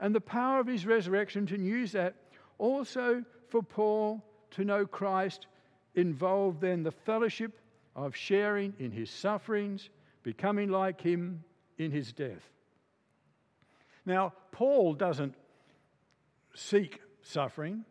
And 0.00 0.14
the 0.14 0.20
power 0.20 0.60
of 0.60 0.66
his 0.66 0.86
resurrection 0.86 1.46
to 1.46 1.58
use 1.58 1.92
that 1.92 2.14
also 2.58 3.24
for 3.48 3.62
Paul 3.62 4.22
to 4.52 4.64
know 4.64 4.86
Christ 4.86 5.46
involved 5.94 6.60
then 6.60 6.82
the 6.82 6.92
fellowship 6.92 7.58
of 7.94 8.14
sharing 8.14 8.74
in 8.78 8.90
his 8.90 9.10
sufferings, 9.10 9.88
becoming 10.22 10.70
like 10.70 11.00
him 11.00 11.42
in 11.78 11.90
his 11.90 12.12
death. 12.12 12.50
Now, 14.04 14.34
Paul 14.52 14.94
doesn't 14.94 15.34
seek 16.54 17.00
suffering, 17.22 17.84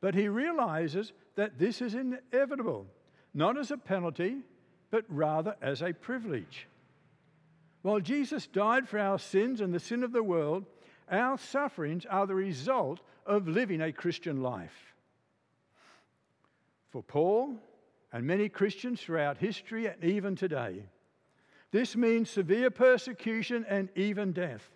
but 0.00 0.14
he 0.14 0.28
realizes 0.28 1.12
that 1.36 1.58
this 1.58 1.80
is 1.80 1.94
inevitable, 1.94 2.86
not 3.32 3.58
as 3.58 3.70
a 3.70 3.78
penalty, 3.78 4.38
but 4.90 5.04
rather 5.08 5.56
as 5.60 5.82
a 5.82 5.92
privilege. 5.92 6.68
While 7.82 8.00
Jesus 8.00 8.46
died 8.46 8.88
for 8.88 8.98
our 8.98 9.18
sins 9.18 9.60
and 9.60 9.74
the 9.74 9.80
sin 9.80 10.04
of 10.04 10.12
the 10.12 10.22
world, 10.22 10.66
our 11.10 11.38
sufferings 11.38 12.06
are 12.06 12.26
the 12.26 12.34
result 12.34 13.00
of 13.26 13.48
living 13.48 13.80
a 13.80 13.92
Christian 13.92 14.42
life. 14.42 14.94
For 16.90 17.02
Paul 17.02 17.56
and 18.12 18.26
many 18.26 18.48
Christians 18.48 19.00
throughout 19.00 19.38
history 19.38 19.86
and 19.86 20.02
even 20.04 20.36
today, 20.36 20.84
this 21.72 21.96
means 21.96 22.30
severe 22.30 22.70
persecution 22.70 23.66
and 23.68 23.88
even 23.96 24.32
death. 24.32 24.70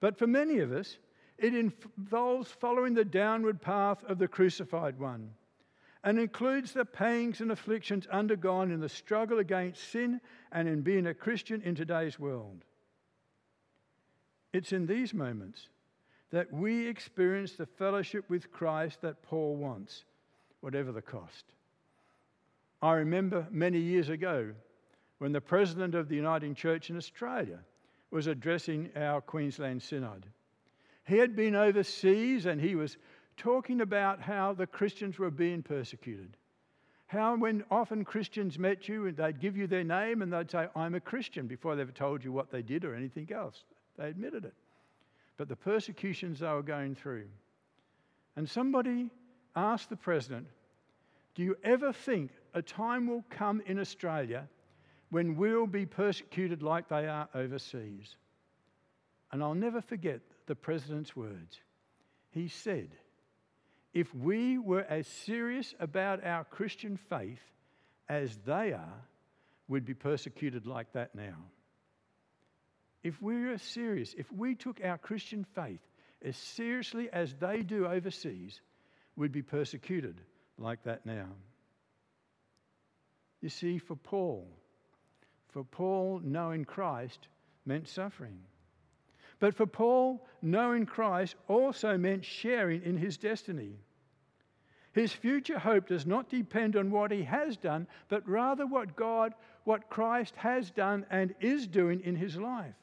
But 0.00 0.18
for 0.18 0.26
many 0.26 0.60
of 0.60 0.72
us, 0.72 0.96
it 1.36 1.54
involves 1.54 2.50
following 2.50 2.94
the 2.94 3.04
downward 3.04 3.60
path 3.60 4.02
of 4.04 4.18
the 4.18 4.28
crucified 4.28 4.98
one 4.98 5.30
and 6.04 6.18
includes 6.18 6.72
the 6.72 6.84
pangs 6.84 7.40
and 7.40 7.52
afflictions 7.52 8.06
undergone 8.06 8.70
in 8.70 8.80
the 8.80 8.88
struggle 8.88 9.38
against 9.38 9.90
sin 9.90 10.20
and 10.52 10.68
in 10.68 10.80
being 10.80 11.06
a 11.06 11.14
Christian 11.14 11.60
in 11.62 11.74
today's 11.74 12.18
world. 12.18 12.64
It's 14.52 14.72
in 14.72 14.86
these 14.86 15.12
moments 15.12 15.68
that 16.30 16.52
we 16.52 16.86
experience 16.86 17.52
the 17.52 17.66
fellowship 17.66 18.28
with 18.28 18.50
Christ 18.50 19.02
that 19.02 19.22
Paul 19.22 19.56
wants 19.56 20.04
whatever 20.60 20.92
the 20.92 21.02
cost. 21.02 21.44
I 22.80 22.92
remember 22.94 23.46
many 23.50 23.78
years 23.78 24.08
ago 24.08 24.52
when 25.18 25.32
the 25.32 25.40
President 25.40 25.94
of 25.94 26.08
the 26.08 26.16
Uniting 26.16 26.54
Church 26.54 26.90
in 26.90 26.96
Australia 26.96 27.58
was 28.10 28.26
addressing 28.26 28.90
our 28.96 29.20
Queensland 29.20 29.82
Synod. 29.82 30.26
He 31.04 31.16
had 31.16 31.34
been 31.34 31.54
overseas 31.54 32.46
and 32.46 32.60
he 32.60 32.74
was 32.74 32.96
talking 33.36 33.80
about 33.80 34.20
how 34.20 34.52
the 34.52 34.66
Christians 34.66 35.18
were 35.18 35.30
being 35.30 35.62
persecuted. 35.62 36.36
How, 37.06 37.36
when 37.36 37.64
often 37.70 38.04
Christians 38.04 38.58
met 38.58 38.86
you, 38.86 39.06
and 39.06 39.16
they'd 39.16 39.40
give 39.40 39.56
you 39.56 39.66
their 39.66 39.84
name 39.84 40.20
and 40.20 40.30
they'd 40.30 40.50
say, 40.50 40.68
I'm 40.76 40.94
a 40.94 41.00
Christian, 41.00 41.46
before 41.46 41.74
they 41.74 41.82
ever 41.82 41.92
told 41.92 42.22
you 42.22 42.32
what 42.32 42.50
they 42.50 42.60
did 42.60 42.84
or 42.84 42.94
anything 42.94 43.32
else. 43.32 43.64
They 43.98 44.08
admitted 44.08 44.44
it. 44.44 44.54
But 45.36 45.48
the 45.48 45.56
persecutions 45.56 46.40
they 46.40 46.48
were 46.48 46.62
going 46.62 46.94
through. 46.94 47.26
And 48.36 48.48
somebody 48.48 49.10
asked 49.54 49.90
the 49.90 49.96
president, 49.96 50.46
Do 51.34 51.42
you 51.42 51.56
ever 51.64 51.92
think 51.92 52.30
a 52.54 52.62
time 52.62 53.06
will 53.06 53.24
come 53.28 53.60
in 53.66 53.78
Australia 53.78 54.48
when 55.10 55.36
we'll 55.36 55.66
be 55.66 55.86
persecuted 55.86 56.62
like 56.62 56.88
they 56.88 57.06
are 57.06 57.28
overseas? 57.34 58.16
And 59.32 59.42
I'll 59.42 59.54
never 59.54 59.80
forget 59.80 60.20
the 60.46 60.54
president's 60.54 61.14
words. 61.14 61.60
He 62.30 62.48
said, 62.48 62.90
if 63.94 64.14
we 64.14 64.58
were 64.58 64.84
as 64.88 65.06
serious 65.06 65.74
about 65.80 66.24
our 66.24 66.44
Christian 66.44 66.96
faith 66.96 67.40
as 68.08 68.36
they 68.46 68.72
are, 68.72 69.02
we'd 69.66 69.84
be 69.84 69.94
persecuted 69.94 70.66
like 70.66 70.92
that 70.92 71.14
now. 71.14 71.36
If 73.02 73.22
we 73.22 73.44
were 73.44 73.58
serious, 73.58 74.14
if 74.18 74.30
we 74.32 74.54
took 74.54 74.80
our 74.82 74.98
Christian 74.98 75.44
faith 75.54 75.80
as 76.22 76.36
seriously 76.36 77.08
as 77.12 77.34
they 77.34 77.62
do 77.62 77.86
overseas, 77.86 78.60
we'd 79.16 79.32
be 79.32 79.42
persecuted 79.42 80.20
like 80.58 80.82
that 80.84 81.06
now. 81.06 81.28
You 83.40 83.48
see, 83.48 83.78
for 83.78 83.94
Paul, 83.94 84.48
for 85.48 85.62
Paul, 85.62 86.20
knowing 86.24 86.64
Christ 86.64 87.28
meant 87.64 87.88
suffering. 87.88 88.40
But 89.38 89.54
for 89.54 89.66
Paul, 89.66 90.26
knowing 90.42 90.84
Christ 90.84 91.36
also 91.46 91.96
meant 91.96 92.24
sharing 92.24 92.82
in 92.82 92.96
his 92.96 93.16
destiny. 93.16 93.76
His 94.92 95.12
future 95.12 95.60
hope 95.60 95.86
does 95.86 96.06
not 96.06 96.28
depend 96.28 96.74
on 96.74 96.90
what 96.90 97.12
he 97.12 97.22
has 97.22 97.56
done, 97.56 97.86
but 98.08 98.28
rather 98.28 98.66
what 98.66 98.96
God, 98.96 99.34
what 99.62 99.88
Christ 99.88 100.34
has 100.36 100.70
done 100.70 101.06
and 101.10 101.34
is 101.40 101.68
doing 101.68 102.00
in 102.00 102.16
his 102.16 102.36
life. 102.36 102.74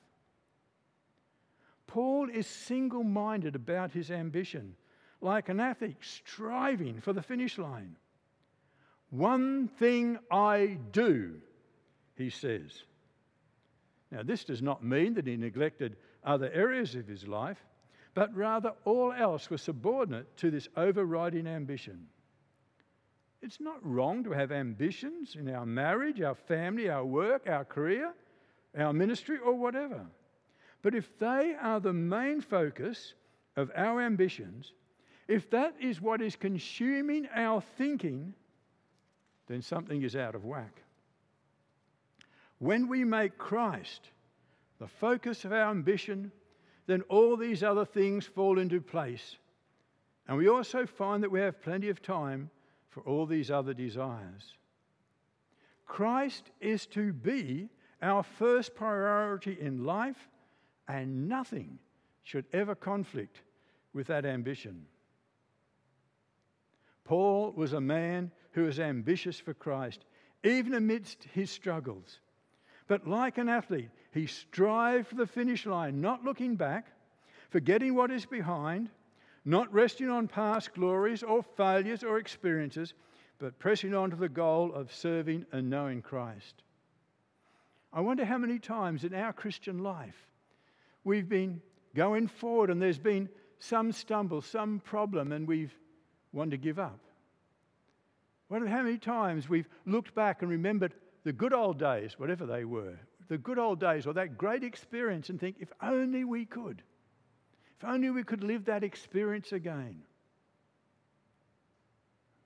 Paul 1.88 2.30
is 2.30 2.48
single 2.48 3.04
minded 3.04 3.56
about 3.56 3.92
his 3.92 4.12
ambition, 4.12 4.76
like 5.22 5.50
an 5.50 5.60
athlete 5.60 5.98
striving 6.02 7.02
for 7.02 7.14
the 7.14 7.22
finish 7.22 7.58
line. 7.58 7.96
One 9.10 9.68
thing 9.68 10.18
I 10.30 10.78
do, 10.92 11.42
he 12.16 12.30
says. 12.30 12.84
Now, 14.12 14.24
this 14.24 14.44
does 14.44 14.62
not 14.62 14.84
mean 14.84 15.14
that 15.16 15.28
he 15.28 15.38
neglected 15.38 15.98
other 16.24 16.50
areas 16.52 16.96
of 16.96 17.08
his 17.08 17.28
life, 17.28 17.64
but 18.14 18.34
rather 18.36 18.74
all 18.86 19.12
else 19.12 19.50
was 19.50 19.62
subordinate 19.62 20.38
to 20.38 20.50
this 20.50 20.68
overriding 20.76 21.48
ambition. 21.48 22.08
It's 23.42 23.60
not 23.60 23.86
wrong 23.86 24.24
to 24.24 24.32
have 24.32 24.52
ambitions 24.52 25.36
in 25.36 25.54
our 25.54 25.66
marriage, 25.66 26.22
our 26.22 26.34
family, 26.34 26.90
our 26.90 27.06
work, 27.06 27.48
our 27.48 27.64
career, 27.64 28.14
our 28.78 28.94
ministry, 28.94 29.38
or 29.38 29.54
whatever. 29.54 30.06
But 30.86 30.94
if 30.94 31.18
they 31.18 31.56
are 31.60 31.80
the 31.80 31.94
main 31.94 32.42
focus 32.42 33.16
of 33.56 33.72
our 33.76 34.04
ambitions, 34.04 34.72
if 35.28 35.50
that 35.50 35.74
is 35.82 36.00
what 36.00 36.22
is 36.22 36.36
consuming 36.36 37.28
our 37.34 37.60
thinking, 37.60 38.36
then 39.48 39.64
something 39.64 40.04
is 40.04 40.16
out 40.16 40.36
of 40.36 40.46
whack. 40.46 40.84
When 42.60 42.88
we 42.88 43.04
make 43.04 43.40
Christ 43.40 44.12
the 44.78 44.88
focus 44.88 45.44
of 45.44 45.52
our 45.52 45.72
ambition, 45.72 46.32
then 46.86 47.02
all 47.10 47.36
these 47.36 47.64
other 47.64 47.86
things 47.86 48.28
fall 48.28 48.60
into 48.60 48.80
place. 48.80 49.38
And 50.28 50.38
we 50.38 50.50
also 50.50 50.86
find 50.86 51.24
that 51.24 51.32
we 51.32 51.40
have 51.40 51.64
plenty 51.64 51.90
of 51.90 52.04
time 52.04 52.52
for 52.90 53.02
all 53.02 53.26
these 53.26 53.50
other 53.50 53.74
desires. 53.74 54.54
Christ 55.88 56.52
is 56.62 56.86
to 56.86 57.12
be 57.12 57.70
our 58.04 58.22
first 58.22 58.76
priority 58.76 59.58
in 59.60 59.84
life, 59.84 60.30
and 60.88 61.28
nothing 61.28 61.80
should 62.24 62.46
ever 62.54 62.76
conflict 62.76 63.42
with 63.94 64.08
that 64.08 64.26
ambition. 64.26 64.86
Paul 67.04 67.54
was 67.56 67.74
a 67.74 67.82
man 67.82 68.32
who 68.52 68.64
was 68.64 68.80
ambitious 68.80 69.40
for 69.40 69.54
Christ, 69.54 70.04
even 70.44 70.74
amidst 70.74 71.24
his 71.34 71.52
struggles. 71.52 72.20
But 72.88 73.08
like 73.08 73.38
an 73.38 73.50
athlete, 73.50 73.90
he 74.12 74.28
strived 74.28 75.08
for 75.08 75.16
the 75.16 75.28
finish 75.28 75.66
line, 75.66 76.02
not 76.02 76.24
looking 76.24 76.56
back, 76.56 76.88
forgetting 77.50 77.96
what 77.96 78.12
is 78.12 78.26
behind, 78.26 78.90
not 79.44 79.72
resting 79.74 80.10
on 80.10 80.28
past 80.28 80.74
glories 80.74 81.22
or 81.22 81.44
failures 81.44 82.04
or 82.04 82.18
experiences, 82.18 82.94
but 83.38 83.60
pressing 83.60 83.94
on 83.94 84.10
to 84.10 84.16
the 84.16 84.30
goal 84.30 84.74
of 84.74 84.94
serving 84.94 85.46
and 85.52 85.70
knowing 85.70 86.02
Christ. 86.02 86.64
I 87.94 88.02
wonder 88.02 88.26
how 88.26 88.38
many 88.38 88.60
times 88.60 89.04
in 89.04 89.14
our 89.14 89.34
Christian 89.34 89.80
life 89.80 90.16
we've 91.06 91.30
been 91.30 91.62
going 91.96 92.28
forward 92.28 92.70
and 92.70 92.82
there's 92.82 93.00
been 93.00 93.30
some 93.60 93.94
stumble, 93.94 94.42
some 94.42 94.80
problem, 94.80 95.32
and 95.32 95.48
we've 95.48 95.74
wanted 96.34 96.52
to 96.52 96.58
give 96.58 96.78
up. 96.78 97.00
Wonder 98.50 98.68
how 98.68 98.84
many 98.84 98.98
times 98.98 99.48
we've 99.48 99.70
looked 99.86 100.14
back 100.14 100.42
and 100.42 100.52
remembered 100.52 100.94
the 101.24 101.32
good 101.32 101.54
old 101.54 101.80
days, 101.80 102.20
whatever 102.20 102.46
they 102.46 102.66
were, 102.66 103.00
the 103.28 103.38
good 103.38 103.58
old 103.58 103.80
days 103.80 104.06
or 104.06 104.14
that 104.14 104.38
great 104.38 104.64
experience 104.64 105.30
and 105.30 105.40
think, 105.40 105.56
if 105.60 105.72
only 105.82 106.24
we 106.24 106.46
could, 106.46 106.84
if 107.78 107.88
only 107.88 108.10
we 108.10 108.24
could 108.24 108.44
live 108.44 108.66
that 108.66 108.84
experience 108.84 109.52
again. 109.52 110.02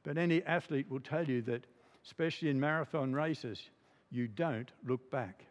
But 0.04 0.18
any 0.18 0.42
athlete 0.44 0.90
will 0.90 1.02
tell 1.02 1.28
you 1.28 1.42
that, 1.44 1.66
especially 2.06 2.50
in 2.50 2.60
marathon 2.60 3.14
races, 3.14 3.62
you 4.10 4.28
don't 4.28 4.72
look 4.86 5.12
back. 5.12 5.44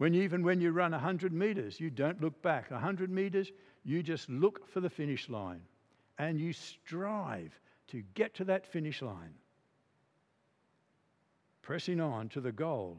When 0.00 0.14
you, 0.14 0.22
even 0.22 0.42
when 0.42 0.62
you 0.62 0.70
run 0.70 0.92
100 0.92 1.30
metres, 1.30 1.78
you 1.78 1.90
don't 1.90 2.22
look 2.22 2.40
back. 2.40 2.70
100 2.70 3.10
metres, 3.10 3.52
you 3.84 4.02
just 4.02 4.30
look 4.30 4.66
for 4.66 4.80
the 4.80 4.88
finish 4.88 5.28
line 5.28 5.60
and 6.16 6.40
you 6.40 6.54
strive 6.54 7.52
to 7.88 8.02
get 8.14 8.32
to 8.36 8.44
that 8.44 8.66
finish 8.66 9.02
line 9.02 9.34
pressing 11.60 12.00
on 12.00 12.30
to 12.30 12.40
the 12.40 12.50
goal 12.50 12.96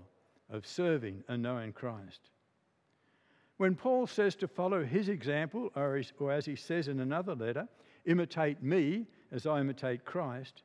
of 0.52 0.68
serving 0.68 1.24
and 1.28 1.42
knowing 1.42 1.74
Christ. 1.74 2.30
When 3.58 3.74
Paul 3.74 4.06
says 4.06 4.36
to 4.36 4.48
follow 4.48 4.86
his 4.86 5.10
example, 5.10 5.72
or, 5.76 6.00
or 6.20 6.32
as 6.32 6.46
he 6.46 6.56
says 6.56 6.88
in 6.88 7.00
another 7.00 7.34
letter, 7.34 7.68
imitate 8.06 8.62
me 8.62 9.08
as 9.32 9.48
I 9.48 9.60
imitate 9.60 10.06
Christ, 10.06 10.62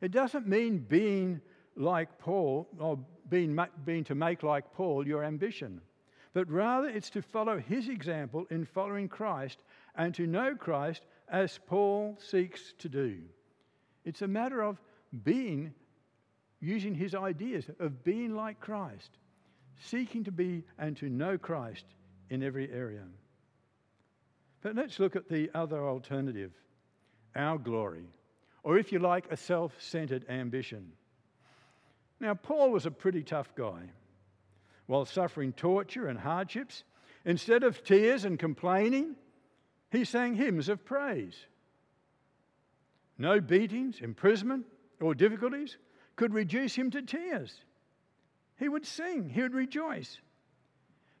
it 0.00 0.12
doesn't 0.12 0.46
mean 0.46 0.78
being 0.78 1.40
like 1.74 2.20
Paul 2.20 2.68
or 2.78 3.00
being, 3.32 3.58
being 3.86 4.04
to 4.04 4.14
make 4.14 4.42
like 4.42 4.74
Paul 4.74 5.06
your 5.08 5.24
ambition, 5.24 5.80
but 6.34 6.50
rather 6.50 6.86
it's 6.86 7.08
to 7.10 7.22
follow 7.22 7.58
his 7.58 7.88
example 7.88 8.46
in 8.50 8.66
following 8.66 9.08
Christ 9.08 9.58
and 9.96 10.14
to 10.16 10.26
know 10.26 10.54
Christ 10.54 11.00
as 11.30 11.58
Paul 11.66 12.18
seeks 12.20 12.74
to 12.80 12.90
do. 12.90 13.22
It's 14.04 14.20
a 14.20 14.28
matter 14.28 14.62
of 14.62 14.76
being 15.24 15.72
using 16.60 16.94
his 16.94 17.14
ideas 17.14 17.64
of 17.80 18.04
being 18.04 18.36
like 18.36 18.60
Christ, 18.60 19.10
seeking 19.80 20.24
to 20.24 20.30
be 20.30 20.62
and 20.78 20.94
to 20.98 21.08
know 21.08 21.38
Christ 21.38 21.86
in 22.28 22.42
every 22.42 22.70
area. 22.70 23.06
But 24.60 24.76
let's 24.76 25.00
look 25.00 25.16
at 25.16 25.30
the 25.30 25.50
other 25.54 25.82
alternative 25.82 26.52
our 27.34 27.56
glory, 27.56 28.04
or 28.62 28.76
if 28.76 28.92
you 28.92 28.98
like, 28.98 29.32
a 29.32 29.38
self 29.38 29.72
centered 29.80 30.26
ambition. 30.28 30.92
Now, 32.22 32.34
Paul 32.34 32.70
was 32.70 32.86
a 32.86 32.90
pretty 32.92 33.24
tough 33.24 33.52
guy. 33.56 33.90
While 34.86 35.04
suffering 35.06 35.52
torture 35.52 36.06
and 36.06 36.16
hardships, 36.16 36.84
instead 37.24 37.64
of 37.64 37.82
tears 37.82 38.24
and 38.24 38.38
complaining, 38.38 39.16
he 39.90 40.04
sang 40.04 40.36
hymns 40.36 40.68
of 40.68 40.84
praise. 40.84 41.34
No 43.18 43.40
beatings, 43.40 43.98
imprisonment, 44.00 44.66
or 45.00 45.16
difficulties 45.16 45.78
could 46.14 46.32
reduce 46.32 46.76
him 46.76 46.92
to 46.92 47.02
tears. 47.02 47.64
He 48.56 48.68
would 48.68 48.86
sing, 48.86 49.28
he 49.28 49.42
would 49.42 49.54
rejoice. 49.54 50.20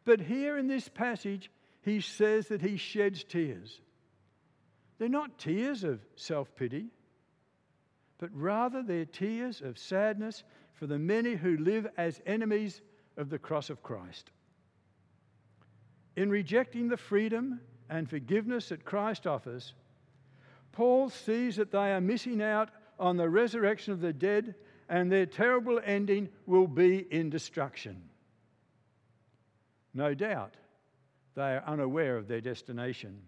But 0.04 0.20
here 0.20 0.56
in 0.56 0.68
this 0.68 0.88
passage, 0.88 1.50
he 1.80 2.00
says 2.00 2.46
that 2.46 2.62
he 2.62 2.76
sheds 2.76 3.24
tears. 3.24 3.80
They're 4.98 5.08
not 5.08 5.36
tears 5.36 5.82
of 5.82 5.98
self 6.14 6.54
pity, 6.54 6.86
but 8.18 8.30
rather 8.32 8.84
they're 8.84 9.04
tears 9.04 9.60
of 9.60 9.76
sadness 9.76 10.44
for 10.82 10.88
the 10.88 10.98
many 10.98 11.36
who 11.36 11.56
live 11.58 11.86
as 11.96 12.20
enemies 12.26 12.80
of 13.16 13.30
the 13.30 13.38
cross 13.38 13.70
of 13.70 13.84
Christ. 13.84 14.32
In 16.16 16.28
rejecting 16.28 16.88
the 16.88 16.96
freedom 16.96 17.60
and 17.88 18.10
forgiveness 18.10 18.70
that 18.70 18.84
Christ 18.84 19.24
offers, 19.24 19.74
Paul 20.72 21.08
sees 21.08 21.54
that 21.54 21.70
they 21.70 21.92
are 21.92 22.00
missing 22.00 22.42
out 22.42 22.70
on 22.98 23.16
the 23.16 23.28
resurrection 23.28 23.92
of 23.92 24.00
the 24.00 24.12
dead 24.12 24.56
and 24.88 25.08
their 25.08 25.24
terrible 25.24 25.80
ending 25.84 26.28
will 26.46 26.66
be 26.66 27.06
in 27.12 27.30
destruction. 27.30 28.02
No 29.94 30.14
doubt 30.14 30.56
they 31.36 31.42
are 31.54 31.62
unaware 31.64 32.16
of 32.16 32.26
their 32.26 32.40
destination. 32.40 33.22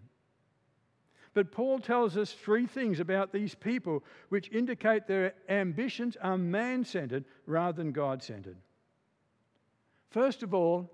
But 1.35 1.51
Paul 1.51 1.79
tells 1.79 2.15
us 2.15 2.31
three 2.31 2.65
things 2.65 3.01
about 3.01 3.33
these 3.33 3.53
people 3.53 4.03
which 4.29 4.49
indicate 4.53 5.05
their 5.05 5.33
ambitions 5.49 6.15
are 6.21 6.37
man 6.37 6.85
centered 6.85 7.25
rather 7.45 7.83
than 7.83 7.91
God 7.91 8.23
centered. 8.23 8.55
First 10.11 10.43
of 10.43 10.53
all, 10.53 10.89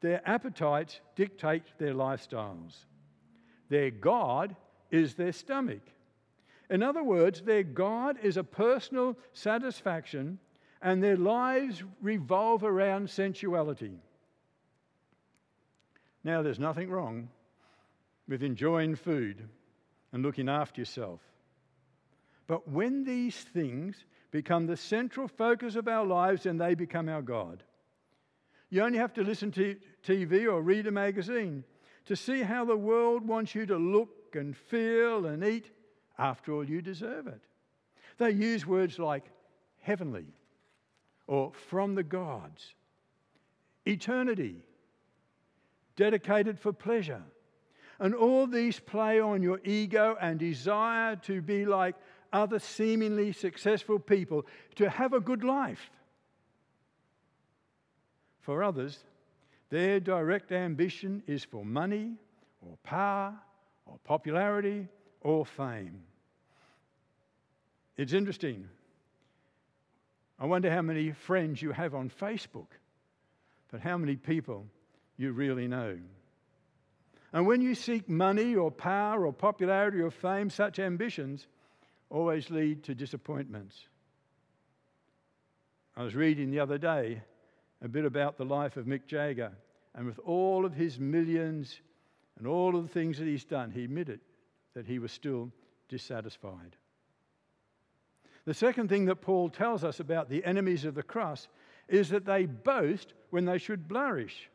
their 0.00 0.22
appetites 0.28 1.00
dictate 1.16 1.64
their 1.78 1.92
lifestyles. 1.92 2.84
Their 3.68 3.90
God 3.90 4.54
is 4.92 5.14
their 5.14 5.32
stomach. 5.32 5.82
In 6.70 6.80
other 6.80 7.02
words, 7.02 7.42
their 7.42 7.64
God 7.64 8.16
is 8.22 8.36
a 8.36 8.44
personal 8.44 9.16
satisfaction 9.32 10.38
and 10.82 11.02
their 11.02 11.16
lives 11.16 11.82
revolve 12.00 12.62
around 12.62 13.10
sensuality. 13.10 13.98
Now, 16.22 16.42
there's 16.42 16.60
nothing 16.60 16.90
wrong 16.90 17.28
with 18.28 18.44
enjoying 18.44 18.94
food 18.94 19.48
and 20.14 20.22
looking 20.22 20.48
after 20.48 20.80
yourself. 20.80 21.20
But 22.46 22.68
when 22.68 23.02
these 23.02 23.34
things 23.34 24.04
become 24.30 24.66
the 24.66 24.76
central 24.76 25.26
focus 25.26 25.74
of 25.74 25.88
our 25.88 26.06
lives, 26.06 26.44
then 26.44 26.56
they 26.56 26.76
become 26.76 27.08
our 27.08 27.20
God. 27.20 27.64
You 28.70 28.82
only 28.82 28.98
have 28.98 29.12
to 29.14 29.24
listen 29.24 29.50
to 29.52 29.76
TV 30.06 30.50
or 30.50 30.62
read 30.62 30.86
a 30.86 30.92
magazine 30.92 31.64
to 32.06 32.14
see 32.14 32.42
how 32.42 32.64
the 32.64 32.76
world 32.76 33.26
wants 33.26 33.56
you 33.56 33.66
to 33.66 33.76
look 33.76 34.36
and 34.36 34.56
feel 34.56 35.26
and 35.26 35.42
eat. 35.42 35.72
After 36.16 36.52
all, 36.52 36.64
you 36.64 36.80
deserve 36.80 37.26
it. 37.26 37.40
They 38.18 38.30
use 38.30 38.64
words 38.64 39.00
like 39.00 39.24
heavenly 39.80 40.26
or 41.26 41.50
from 41.68 41.96
the 41.96 42.04
gods, 42.04 42.74
eternity, 43.84 44.62
dedicated 45.96 46.60
for 46.60 46.72
pleasure. 46.72 47.22
And 48.00 48.14
all 48.14 48.46
these 48.46 48.80
play 48.80 49.20
on 49.20 49.42
your 49.42 49.60
ego 49.64 50.16
and 50.20 50.38
desire 50.38 51.16
to 51.16 51.40
be 51.40 51.64
like 51.64 51.94
other 52.32 52.58
seemingly 52.58 53.32
successful 53.32 53.98
people, 53.98 54.44
to 54.74 54.90
have 54.90 55.12
a 55.12 55.20
good 55.20 55.44
life. 55.44 55.90
For 58.40 58.62
others, 58.62 58.98
their 59.70 60.00
direct 60.00 60.52
ambition 60.52 61.22
is 61.26 61.44
for 61.44 61.64
money 61.64 62.16
or 62.60 62.76
power 62.82 63.34
or 63.86 63.98
popularity 64.04 64.88
or 65.20 65.46
fame. 65.46 66.02
It's 67.96 68.12
interesting. 68.12 68.68
I 70.38 70.46
wonder 70.46 70.70
how 70.70 70.82
many 70.82 71.12
friends 71.12 71.62
you 71.62 71.70
have 71.70 71.94
on 71.94 72.10
Facebook, 72.10 72.66
but 73.70 73.80
how 73.80 73.96
many 73.96 74.16
people 74.16 74.66
you 75.16 75.32
really 75.32 75.68
know. 75.68 75.96
And 77.34 77.48
when 77.48 77.60
you 77.60 77.74
seek 77.74 78.08
money 78.08 78.54
or 78.54 78.70
power 78.70 79.26
or 79.26 79.32
popularity 79.32 80.00
or 80.00 80.12
fame, 80.12 80.48
such 80.48 80.78
ambitions 80.78 81.48
always 82.08 82.48
lead 82.48 82.84
to 82.84 82.94
disappointments. 82.94 83.88
I 85.96 86.04
was 86.04 86.14
reading 86.14 86.52
the 86.52 86.60
other 86.60 86.78
day 86.78 87.22
a 87.82 87.88
bit 87.88 88.04
about 88.04 88.38
the 88.38 88.44
life 88.44 88.76
of 88.76 88.86
Mick 88.86 89.06
Jagger. 89.08 89.50
And 89.96 90.06
with 90.06 90.20
all 90.20 90.64
of 90.64 90.74
his 90.74 91.00
millions 91.00 91.80
and 92.38 92.46
all 92.46 92.76
of 92.76 92.84
the 92.84 92.92
things 92.92 93.18
that 93.18 93.26
he's 93.26 93.44
done, 93.44 93.72
he 93.72 93.82
admitted 93.82 94.20
that 94.74 94.86
he 94.86 95.00
was 95.00 95.10
still 95.10 95.50
dissatisfied. 95.88 96.76
The 98.44 98.54
second 98.54 98.88
thing 98.88 99.06
that 99.06 99.22
Paul 99.22 99.48
tells 99.48 99.82
us 99.82 99.98
about 99.98 100.30
the 100.30 100.44
enemies 100.44 100.84
of 100.84 100.94
the 100.94 101.02
cross 101.02 101.48
is 101.88 102.10
that 102.10 102.26
they 102.26 102.46
boast 102.46 103.12
when 103.30 103.44
they 103.44 103.58
should 103.58 103.88
flourish. 103.88 104.48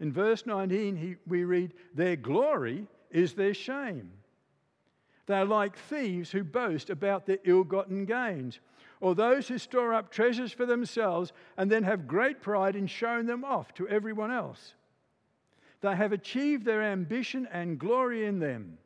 In 0.00 0.12
verse 0.12 0.46
19, 0.46 0.96
he, 0.96 1.16
we 1.26 1.44
read, 1.44 1.74
Their 1.94 2.16
glory 2.16 2.86
is 3.10 3.34
their 3.34 3.54
shame. 3.54 4.10
They're 5.26 5.44
like 5.44 5.76
thieves 5.76 6.30
who 6.30 6.44
boast 6.44 6.88
about 6.88 7.26
their 7.26 7.38
ill 7.44 7.64
gotten 7.64 8.04
gains 8.06 8.60
or 9.00 9.14
those 9.14 9.46
who 9.48 9.58
store 9.58 9.94
up 9.94 10.10
treasures 10.10 10.52
for 10.52 10.66
themselves 10.66 11.32
and 11.56 11.70
then 11.70 11.84
have 11.84 12.08
great 12.08 12.40
pride 12.40 12.76
in 12.76 12.86
showing 12.86 13.26
them 13.26 13.44
off 13.44 13.74
to 13.74 13.88
everyone 13.88 14.30
else. 14.30 14.74
They 15.80 15.94
have 15.94 16.12
achieved 16.12 16.64
their 16.64 16.82
ambition 16.82 17.46
and 17.52 17.78
glory 17.78 18.24
in 18.24 18.40
them. 18.40 18.78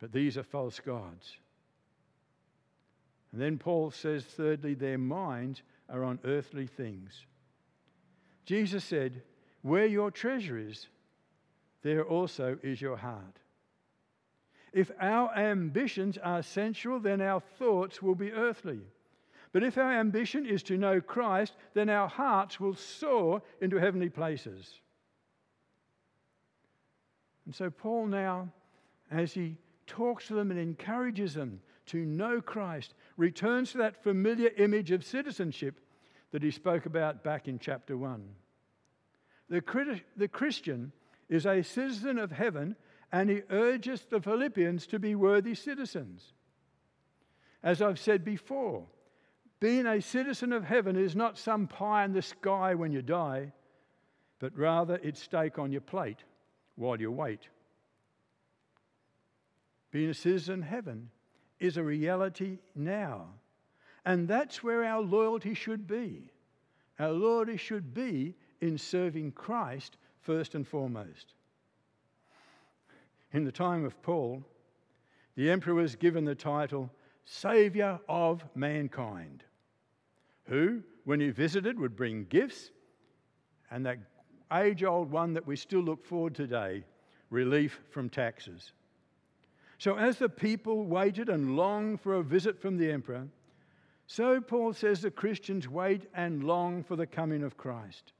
But 0.00 0.12
these 0.12 0.36
are 0.36 0.42
false 0.42 0.80
gods. 0.80 1.36
And 3.32 3.40
then 3.40 3.58
Paul 3.58 3.90
says, 3.90 4.24
thirdly, 4.24 4.74
their 4.74 4.98
minds 4.98 5.62
are 5.88 6.02
on 6.02 6.18
earthly 6.24 6.66
things. 6.66 7.26
Jesus 8.44 8.84
said, 8.84 9.22
Where 9.66 9.86
your 9.86 10.12
treasure 10.12 10.56
is, 10.56 10.86
there 11.82 12.04
also 12.04 12.56
is 12.62 12.80
your 12.80 12.96
heart. 12.96 13.40
If 14.72 14.92
our 15.00 15.36
ambitions 15.36 16.16
are 16.18 16.44
sensual, 16.44 17.00
then 17.00 17.20
our 17.20 17.40
thoughts 17.58 18.00
will 18.00 18.14
be 18.14 18.30
earthly. 18.30 18.78
But 19.52 19.64
if 19.64 19.76
our 19.76 19.92
ambition 19.92 20.46
is 20.46 20.62
to 20.64 20.78
know 20.78 21.00
Christ, 21.00 21.54
then 21.74 21.90
our 21.90 22.06
hearts 22.06 22.60
will 22.60 22.76
soar 22.76 23.42
into 23.60 23.78
heavenly 23.78 24.08
places. 24.08 24.72
And 27.44 27.52
so, 27.52 27.68
Paul 27.68 28.06
now, 28.06 28.48
as 29.10 29.34
he 29.34 29.56
talks 29.88 30.28
to 30.28 30.34
them 30.34 30.52
and 30.52 30.60
encourages 30.60 31.34
them 31.34 31.60
to 31.86 32.04
know 32.04 32.40
Christ, 32.40 32.94
returns 33.16 33.72
to 33.72 33.78
that 33.78 34.00
familiar 34.00 34.50
image 34.58 34.92
of 34.92 35.04
citizenship 35.04 35.80
that 36.30 36.44
he 36.44 36.52
spoke 36.52 36.86
about 36.86 37.24
back 37.24 37.48
in 37.48 37.58
chapter 37.58 37.96
1. 37.96 38.22
The, 39.48 40.00
the 40.16 40.28
Christian 40.28 40.92
is 41.28 41.46
a 41.46 41.62
citizen 41.62 42.18
of 42.18 42.32
heaven 42.32 42.76
and 43.12 43.30
he 43.30 43.42
urges 43.50 44.04
the 44.08 44.20
Philippians 44.20 44.86
to 44.88 44.98
be 44.98 45.14
worthy 45.14 45.54
citizens. 45.54 46.32
As 47.62 47.80
I've 47.80 47.98
said 47.98 48.24
before, 48.24 48.86
being 49.60 49.86
a 49.86 50.02
citizen 50.02 50.52
of 50.52 50.64
heaven 50.64 50.96
is 50.96 51.16
not 51.16 51.38
some 51.38 51.66
pie 51.66 52.04
in 52.04 52.12
the 52.12 52.22
sky 52.22 52.74
when 52.74 52.92
you 52.92 53.02
die, 53.02 53.52
but 54.38 54.56
rather 54.56 55.00
it's 55.02 55.22
steak 55.22 55.58
on 55.58 55.72
your 55.72 55.80
plate 55.80 56.24
while 56.74 57.00
you 57.00 57.10
wait. 57.10 57.48
Being 59.90 60.10
a 60.10 60.14
citizen 60.14 60.60
of 60.60 60.68
heaven 60.68 61.10
is 61.58 61.76
a 61.76 61.82
reality 61.82 62.58
now. 62.74 63.28
And 64.04 64.28
that's 64.28 64.62
where 64.62 64.84
our 64.84 65.00
loyalty 65.00 65.54
should 65.54 65.86
be. 65.86 66.30
Our 66.98 67.12
loyalty 67.12 67.56
should 67.56 67.94
be 67.94 68.34
in 68.60 68.78
serving 68.78 69.32
Christ 69.32 69.96
first 70.20 70.54
and 70.54 70.66
foremost. 70.66 71.34
In 73.32 73.44
the 73.44 73.52
time 73.52 73.84
of 73.84 74.00
Paul, 74.02 74.42
the 75.36 75.50
emperor 75.50 75.74
was 75.74 75.96
given 75.96 76.24
the 76.24 76.34
title 76.34 76.90
Saviour 77.24 78.00
of 78.08 78.44
Mankind, 78.54 79.42
who, 80.44 80.82
when 81.04 81.20
he 81.20 81.30
visited, 81.30 81.78
would 81.78 81.96
bring 81.96 82.24
gifts, 82.28 82.70
and 83.70 83.84
that 83.84 83.98
age 84.52 84.84
old 84.84 85.10
one 85.10 85.34
that 85.34 85.46
we 85.46 85.56
still 85.56 85.80
look 85.80 86.04
forward 86.04 86.34
to 86.36 86.46
today 86.46 86.84
relief 87.30 87.80
from 87.90 88.08
taxes. 88.08 88.72
So, 89.78 89.96
as 89.96 90.18
the 90.18 90.28
people 90.28 90.84
waited 90.84 91.28
and 91.28 91.56
longed 91.56 92.00
for 92.00 92.14
a 92.14 92.22
visit 92.22 92.58
from 92.58 92.78
the 92.78 92.90
emperor, 92.90 93.26
so 94.06 94.40
Paul 94.40 94.72
says 94.72 95.00
the 95.00 95.10
Christians 95.10 95.68
wait 95.68 96.08
and 96.14 96.44
long 96.44 96.82
for 96.82 96.96
the 96.96 97.06
coming 97.06 97.42
of 97.42 97.56
Christ. 97.56 98.12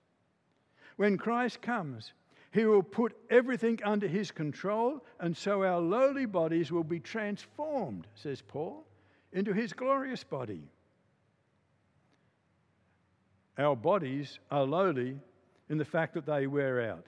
When 0.97 1.19
Christ 1.19 1.61
comes, 1.61 2.13
he 2.53 2.65
will 2.65 2.83
put 2.83 3.17
everything 3.29 3.81
under 3.85 4.09
his 4.09 4.31
control, 4.31 5.05
and 5.21 5.37
so 5.37 5.63
our 5.63 5.81
lowly 5.81 6.27
bodies 6.27 6.73
will 6.73 6.85
be 6.85 7.01
transformed, 7.01 8.07
says 8.15 8.43
Paul, 8.43 8.87
into 9.33 9.53
his 9.53 9.73
glorious 9.73 10.25
body. 10.25 10.63
Our 13.59 13.77
bodies 13.77 14.39
are 14.51 14.65
lowly 14.65 15.19
in 15.69 15.79
the 15.79 15.85
fact 15.85 16.15
that 16.15 16.27
they 16.27 16.47
wear 16.47 16.91
out. 16.91 17.07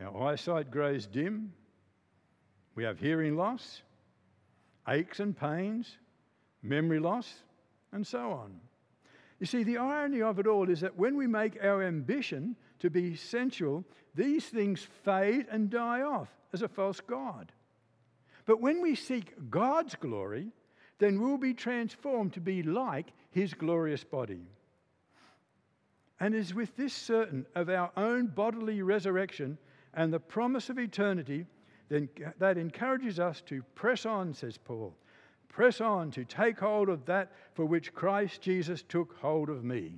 Our 0.00 0.28
eyesight 0.28 0.70
grows 0.70 1.06
dim. 1.06 1.52
We 2.74 2.84
have 2.84 2.98
hearing 2.98 3.36
loss, 3.36 3.82
aches 4.88 5.20
and 5.20 5.36
pains, 5.36 5.96
memory 6.62 7.00
loss, 7.00 7.42
and 7.92 8.06
so 8.06 8.30
on. 8.32 8.60
You 9.38 9.46
see, 9.46 9.62
the 9.62 9.78
irony 9.78 10.20
of 10.22 10.38
it 10.38 10.46
all 10.46 10.68
is 10.68 10.80
that 10.80 10.96
when 10.96 11.16
we 11.16 11.26
make 11.26 11.62
our 11.62 11.82
ambition 11.82 12.56
to 12.80 12.90
be 12.90 13.14
sensual, 13.14 13.84
these 14.14 14.46
things 14.46 14.86
fade 15.04 15.46
and 15.50 15.70
die 15.70 16.02
off 16.02 16.28
as 16.52 16.62
a 16.62 16.68
false 16.68 17.00
God. 17.00 17.52
But 18.46 18.60
when 18.60 18.80
we 18.80 18.94
seek 18.94 19.50
God's 19.50 19.94
glory, 19.94 20.50
then 20.98 21.20
we'll 21.20 21.38
be 21.38 21.54
transformed 21.54 22.32
to 22.32 22.40
be 22.40 22.62
like 22.62 23.12
his 23.30 23.54
glorious 23.54 24.02
body. 24.02 24.42
And 26.18 26.34
it 26.34 26.38
is 26.38 26.54
with 26.54 26.76
this 26.76 26.92
certain 26.92 27.46
of 27.54 27.68
our 27.68 27.92
own 27.96 28.26
bodily 28.26 28.82
resurrection 28.82 29.58
and 29.94 30.12
the 30.12 30.18
promise 30.18 30.68
of 30.68 30.78
eternity 30.78 31.46
then 31.88 32.08
that 32.38 32.58
encourages 32.58 33.18
us 33.18 33.40
to 33.46 33.62
press 33.74 34.04
on, 34.04 34.34
says 34.34 34.58
Paul. 34.58 34.94
Press 35.48 35.80
on 35.80 36.10
to 36.12 36.24
take 36.24 36.58
hold 36.58 36.88
of 36.88 37.06
that 37.06 37.32
for 37.54 37.64
which 37.64 37.94
Christ 37.94 38.40
Jesus 38.42 38.82
took 38.82 39.16
hold 39.18 39.48
of 39.48 39.64
me. 39.64 39.92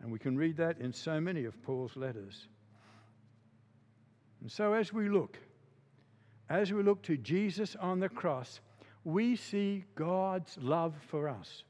And 0.00 0.10
we 0.10 0.18
can 0.18 0.36
read 0.36 0.56
that 0.56 0.78
in 0.78 0.92
so 0.92 1.20
many 1.20 1.44
of 1.44 1.62
Paul's 1.62 1.96
letters. 1.96 2.48
And 4.40 4.50
so, 4.50 4.72
as 4.72 4.92
we 4.92 5.08
look 5.08 5.38
as 6.50 6.72
we 6.72 6.82
look 6.82 7.00
to 7.02 7.16
Jesus 7.16 7.76
on 7.76 8.00
the 8.00 8.08
cross, 8.08 8.60
we 9.04 9.36
see 9.36 9.84
God's 9.94 10.58
love 10.60 10.94
for 11.06 11.28
us, 11.28 11.62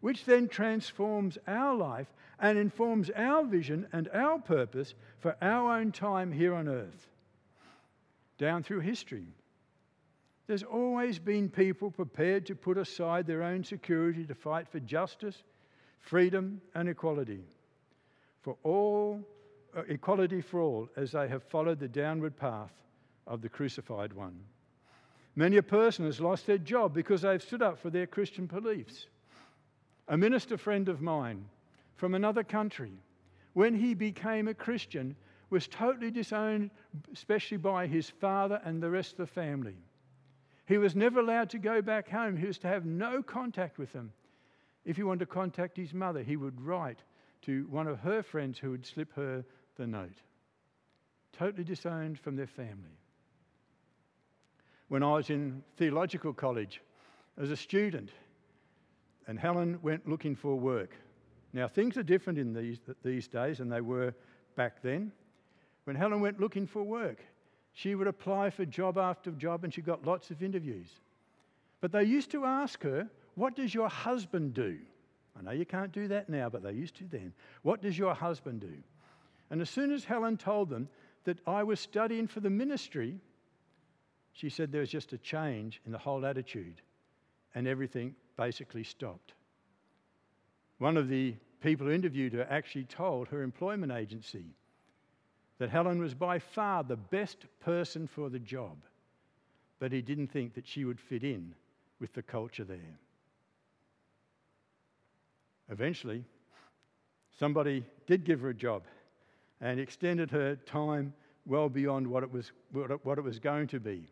which 0.00 0.24
then 0.24 0.48
transforms 0.48 1.36
our 1.48 1.74
life 1.74 2.06
and 2.38 2.56
informs 2.56 3.10
our 3.10 3.44
vision 3.44 3.88
and 3.92 4.08
our 4.14 4.38
purpose 4.38 4.94
for 5.18 5.36
our 5.42 5.78
own 5.78 5.90
time 5.90 6.30
here 6.30 6.54
on 6.54 6.68
earth. 6.68 7.08
Down 8.38 8.62
through 8.62 8.80
history, 8.80 9.26
there's 10.52 10.62
always 10.62 11.18
been 11.18 11.48
people 11.48 11.90
prepared 11.90 12.44
to 12.44 12.54
put 12.54 12.76
aside 12.76 13.26
their 13.26 13.42
own 13.42 13.64
security 13.64 14.22
to 14.26 14.34
fight 14.34 14.68
for 14.68 14.80
justice, 14.80 15.44
freedom, 15.98 16.60
and 16.74 16.90
equality. 16.90 17.40
For 18.42 18.58
all, 18.62 19.18
uh, 19.74 19.80
equality 19.88 20.42
for 20.42 20.60
all, 20.60 20.90
as 20.94 21.12
they 21.12 21.26
have 21.26 21.42
followed 21.42 21.80
the 21.80 21.88
downward 21.88 22.36
path 22.36 22.70
of 23.26 23.40
the 23.40 23.48
crucified 23.48 24.12
one. 24.12 24.38
Many 25.36 25.56
a 25.56 25.62
person 25.62 26.04
has 26.04 26.20
lost 26.20 26.46
their 26.46 26.58
job 26.58 26.92
because 26.92 27.22
they've 27.22 27.40
stood 27.40 27.62
up 27.62 27.78
for 27.78 27.88
their 27.88 28.06
Christian 28.06 28.44
beliefs. 28.44 29.06
A 30.08 30.18
minister 30.18 30.58
friend 30.58 30.90
of 30.90 31.00
mine 31.00 31.46
from 31.96 32.14
another 32.14 32.44
country, 32.44 32.92
when 33.54 33.74
he 33.74 33.94
became 33.94 34.48
a 34.48 34.54
Christian, 34.54 35.16
was 35.48 35.66
totally 35.66 36.10
disowned, 36.10 36.68
especially 37.10 37.56
by 37.56 37.86
his 37.86 38.10
father 38.10 38.60
and 38.66 38.82
the 38.82 38.90
rest 38.90 39.12
of 39.12 39.16
the 39.16 39.26
family. 39.28 39.76
He 40.72 40.78
was 40.78 40.96
never 40.96 41.20
allowed 41.20 41.50
to 41.50 41.58
go 41.58 41.82
back 41.82 42.08
home. 42.08 42.34
He 42.34 42.46
was 42.46 42.56
to 42.60 42.66
have 42.66 42.86
no 42.86 43.22
contact 43.22 43.76
with 43.76 43.92
them. 43.92 44.10
If 44.86 44.96
he 44.96 45.02
wanted 45.02 45.18
to 45.18 45.26
contact 45.26 45.76
his 45.76 45.92
mother, 45.92 46.22
he 46.22 46.38
would 46.38 46.58
write 46.58 47.00
to 47.42 47.66
one 47.68 47.86
of 47.86 47.98
her 47.98 48.22
friends 48.22 48.58
who 48.58 48.70
would 48.70 48.86
slip 48.86 49.12
her 49.14 49.44
the 49.76 49.86
note. 49.86 50.22
Totally 51.34 51.62
disowned 51.62 52.18
from 52.18 52.36
their 52.36 52.46
family 52.46 52.96
when 54.88 55.02
I 55.02 55.12
was 55.12 55.28
in 55.28 55.62
theological 55.76 56.32
college 56.32 56.80
as 57.36 57.50
a 57.50 57.56
student, 57.56 58.08
and 59.26 59.38
Helen 59.38 59.78
went 59.82 60.08
looking 60.08 60.34
for 60.34 60.58
work. 60.58 60.96
Now, 61.52 61.68
things 61.68 61.98
are 61.98 62.02
different 62.02 62.38
in 62.38 62.54
these, 62.54 62.78
these 63.04 63.28
days 63.28 63.58
than 63.58 63.68
they 63.68 63.82
were 63.82 64.14
back 64.56 64.80
then. 64.80 65.12
When 65.84 65.96
Helen 65.96 66.22
went 66.22 66.40
looking 66.40 66.66
for 66.66 66.82
work, 66.82 67.22
she 67.72 67.94
would 67.94 68.06
apply 68.06 68.50
for 68.50 68.64
job 68.64 68.98
after 68.98 69.30
job 69.30 69.64
and 69.64 69.72
she 69.72 69.80
got 69.80 70.06
lots 70.06 70.30
of 70.30 70.42
interviews. 70.42 70.88
But 71.80 71.92
they 71.92 72.04
used 72.04 72.30
to 72.32 72.44
ask 72.44 72.82
her, 72.82 73.08
What 73.34 73.56
does 73.56 73.74
your 73.74 73.88
husband 73.88 74.54
do? 74.54 74.78
I 75.38 75.42
know 75.42 75.50
you 75.52 75.64
can't 75.64 75.92
do 75.92 76.08
that 76.08 76.28
now, 76.28 76.48
but 76.48 76.62
they 76.62 76.72
used 76.72 76.96
to 76.96 77.04
then. 77.04 77.32
What 77.62 77.80
does 77.80 77.96
your 77.96 78.14
husband 78.14 78.60
do? 78.60 78.74
And 79.50 79.60
as 79.60 79.70
soon 79.70 79.90
as 79.90 80.04
Helen 80.04 80.36
told 80.36 80.68
them 80.68 80.88
that 81.24 81.38
I 81.46 81.62
was 81.62 81.80
studying 81.80 82.26
for 82.26 82.40
the 82.40 82.50
ministry, 82.50 83.18
she 84.32 84.48
said 84.48 84.70
there 84.70 84.80
was 84.80 84.90
just 84.90 85.12
a 85.12 85.18
change 85.18 85.80
in 85.86 85.92
the 85.92 85.98
whole 85.98 86.26
attitude, 86.26 86.80
and 87.54 87.66
everything 87.66 88.14
basically 88.36 88.84
stopped. 88.84 89.32
One 90.78 90.96
of 90.96 91.08
the 91.08 91.34
people 91.62 91.86
who 91.86 91.92
interviewed 91.92 92.32
her 92.34 92.46
actually 92.50 92.84
told 92.84 93.28
her 93.28 93.42
employment 93.42 93.92
agency 93.92 94.44
that 95.58 95.70
Helen 95.70 96.00
was 96.00 96.14
by 96.14 96.38
far 96.38 96.82
the 96.82 96.96
best 96.96 97.46
person 97.60 98.06
for 98.06 98.28
the 98.28 98.38
job, 98.38 98.76
but 99.78 99.92
he 99.92 100.02
didn't 100.02 100.28
think 100.28 100.54
that 100.54 100.66
she 100.66 100.84
would 100.84 101.00
fit 101.00 101.22
in 101.22 101.54
with 102.00 102.12
the 102.14 102.22
culture 102.22 102.64
there. 102.64 102.98
Eventually, 105.70 106.24
somebody 107.38 107.84
did 108.06 108.24
give 108.24 108.40
her 108.40 108.50
a 108.50 108.54
job 108.54 108.82
and 109.60 109.78
extended 109.78 110.30
her 110.30 110.56
time 110.56 111.12
well 111.46 111.68
beyond 111.68 112.06
what 112.06 112.22
it 112.22 112.32
was, 112.32 112.50
what 112.72 113.18
it 113.18 113.24
was 113.24 113.38
going 113.38 113.68
to 113.68 113.80
be 113.80 114.08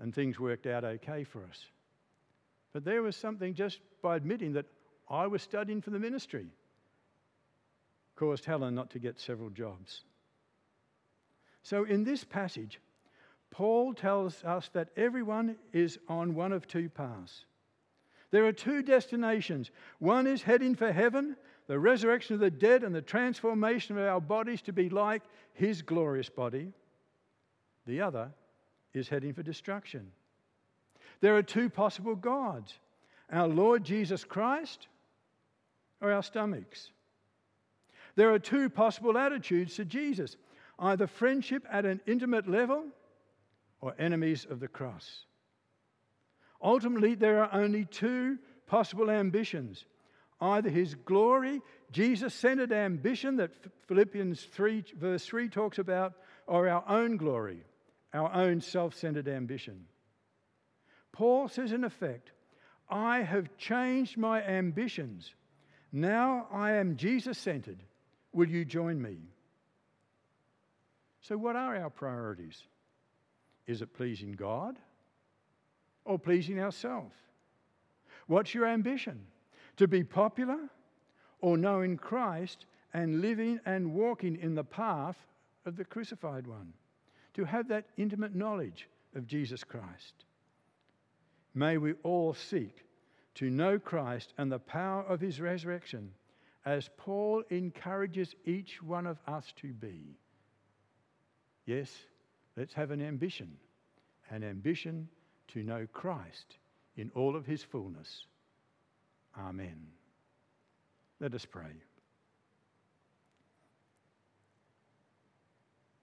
and 0.00 0.14
things 0.14 0.40
worked 0.40 0.66
out 0.66 0.82
okay 0.82 1.24
for 1.24 1.44
us. 1.44 1.66
But 2.72 2.84
there 2.84 3.02
was 3.02 3.16
something 3.16 3.54
just 3.54 3.78
by 4.02 4.16
admitting 4.16 4.54
that 4.54 4.66
I 5.08 5.26
was 5.26 5.42
studying 5.42 5.80
for 5.80 5.90
the 5.90 5.98
ministry 5.98 6.46
caused 8.16 8.44
Helen 8.44 8.74
not 8.74 8.90
to 8.90 8.98
get 8.98 9.18
several 9.18 9.50
jobs. 9.50 10.02
So 11.62 11.84
in 11.84 12.04
this 12.04 12.24
passage, 12.24 12.80
Paul 13.50 13.94
tells 13.94 14.42
us 14.44 14.70
that 14.72 14.90
everyone 14.96 15.56
is 15.72 15.98
on 16.08 16.34
one 16.34 16.52
of 16.52 16.66
two 16.66 16.88
paths. 16.88 17.44
There 18.30 18.46
are 18.46 18.52
two 18.52 18.82
destinations. 18.82 19.70
One 19.98 20.26
is 20.26 20.42
heading 20.42 20.76
for 20.76 20.92
heaven, 20.92 21.36
the 21.66 21.78
resurrection 21.78 22.34
of 22.34 22.40
the 22.40 22.50
dead 22.50 22.84
and 22.84 22.94
the 22.94 23.02
transformation 23.02 23.98
of 23.98 24.06
our 24.06 24.20
bodies 24.20 24.62
to 24.62 24.72
be 24.72 24.88
like 24.88 25.22
his 25.52 25.82
glorious 25.82 26.28
body. 26.28 26.72
The 27.86 28.00
other 28.00 28.30
is 28.94 29.08
heading 29.08 29.32
for 29.32 29.42
destruction. 29.42 30.12
There 31.20 31.36
are 31.36 31.42
two 31.42 31.68
possible 31.68 32.14
gods 32.14 32.78
our 33.32 33.46
Lord 33.46 33.84
Jesus 33.84 34.24
Christ 34.24 34.88
or 36.00 36.10
our 36.10 36.22
stomachs. 36.22 36.90
There 38.16 38.32
are 38.32 38.40
two 38.40 38.68
possible 38.68 39.16
attitudes 39.16 39.76
to 39.76 39.84
Jesus 39.84 40.36
either 40.80 41.06
friendship 41.06 41.64
at 41.70 41.84
an 41.84 42.00
intimate 42.06 42.48
level 42.48 42.84
or 43.80 43.94
enemies 43.98 44.46
of 44.48 44.60
the 44.60 44.68
cross. 44.68 45.24
Ultimately, 46.62 47.14
there 47.14 47.42
are 47.42 47.60
only 47.60 47.84
two 47.84 48.38
possible 48.66 49.10
ambitions 49.10 49.84
either 50.42 50.70
his 50.70 50.94
glory, 50.94 51.60
Jesus 51.92 52.34
centered 52.34 52.72
ambition 52.72 53.36
that 53.36 53.50
Philippians 53.88 54.42
3, 54.42 54.84
verse 54.96 55.26
3 55.26 55.50
talks 55.50 55.78
about, 55.78 56.14
or 56.46 56.66
our 56.66 56.82
own 56.88 57.18
glory, 57.18 57.62
our 58.14 58.32
own 58.32 58.62
self 58.62 58.94
centered 58.94 59.28
ambition. 59.28 59.84
Paul 61.12 61.48
says, 61.48 61.72
in 61.72 61.84
effect, 61.84 62.30
I 62.88 63.18
have 63.18 63.56
changed 63.56 64.16
my 64.16 64.42
ambitions. 64.42 65.34
Now 65.92 66.46
I 66.50 66.72
am 66.72 66.96
Jesus 66.96 67.36
centered. 67.36 67.82
Will 68.32 68.48
you 68.48 68.64
join 68.64 69.00
me? 69.00 69.18
So, 71.20 71.36
what 71.36 71.56
are 71.56 71.76
our 71.76 71.90
priorities? 71.90 72.62
Is 73.66 73.82
it 73.82 73.94
pleasing 73.94 74.32
God 74.32 74.78
or 76.04 76.18
pleasing 76.18 76.60
ourselves? 76.60 77.14
What's 78.26 78.54
your 78.54 78.66
ambition? 78.66 79.20
To 79.76 79.86
be 79.86 80.02
popular 80.02 80.58
or 81.40 81.56
knowing 81.56 81.96
Christ 81.96 82.66
and 82.92 83.20
living 83.20 83.60
and 83.64 83.94
walking 83.94 84.36
in 84.40 84.54
the 84.54 84.64
path 84.64 85.16
of 85.64 85.76
the 85.76 85.84
crucified 85.84 86.46
one? 86.46 86.72
to 87.34 87.44
have 87.44 87.68
that 87.68 87.86
intimate 87.96 88.34
knowledge 88.34 88.88
of 89.14 89.26
Jesus 89.26 89.64
Christ. 89.64 90.24
May 91.54 91.78
we 91.78 91.94
all 92.02 92.34
seek 92.34 92.84
to 93.36 93.50
know 93.50 93.78
Christ 93.78 94.34
and 94.38 94.50
the 94.50 94.58
power 94.58 95.02
of 95.02 95.20
his 95.20 95.40
resurrection 95.40 96.10
as 96.64 96.90
Paul 96.96 97.42
encourages 97.50 98.34
each 98.44 98.82
one 98.82 99.06
of 99.06 99.18
us 99.26 99.52
to 99.56 99.68
be. 99.68 100.18
Yes, 101.70 101.88
let's 102.56 102.74
have 102.74 102.90
an 102.90 103.00
ambition, 103.00 103.56
an 104.28 104.42
ambition 104.42 105.08
to 105.52 105.62
know 105.62 105.86
Christ 105.92 106.56
in 106.96 107.12
all 107.14 107.36
of 107.36 107.46
his 107.46 107.62
fullness. 107.62 108.24
Amen. 109.38 109.86
Let 111.20 111.32
us 111.32 111.44
pray. 111.44 111.70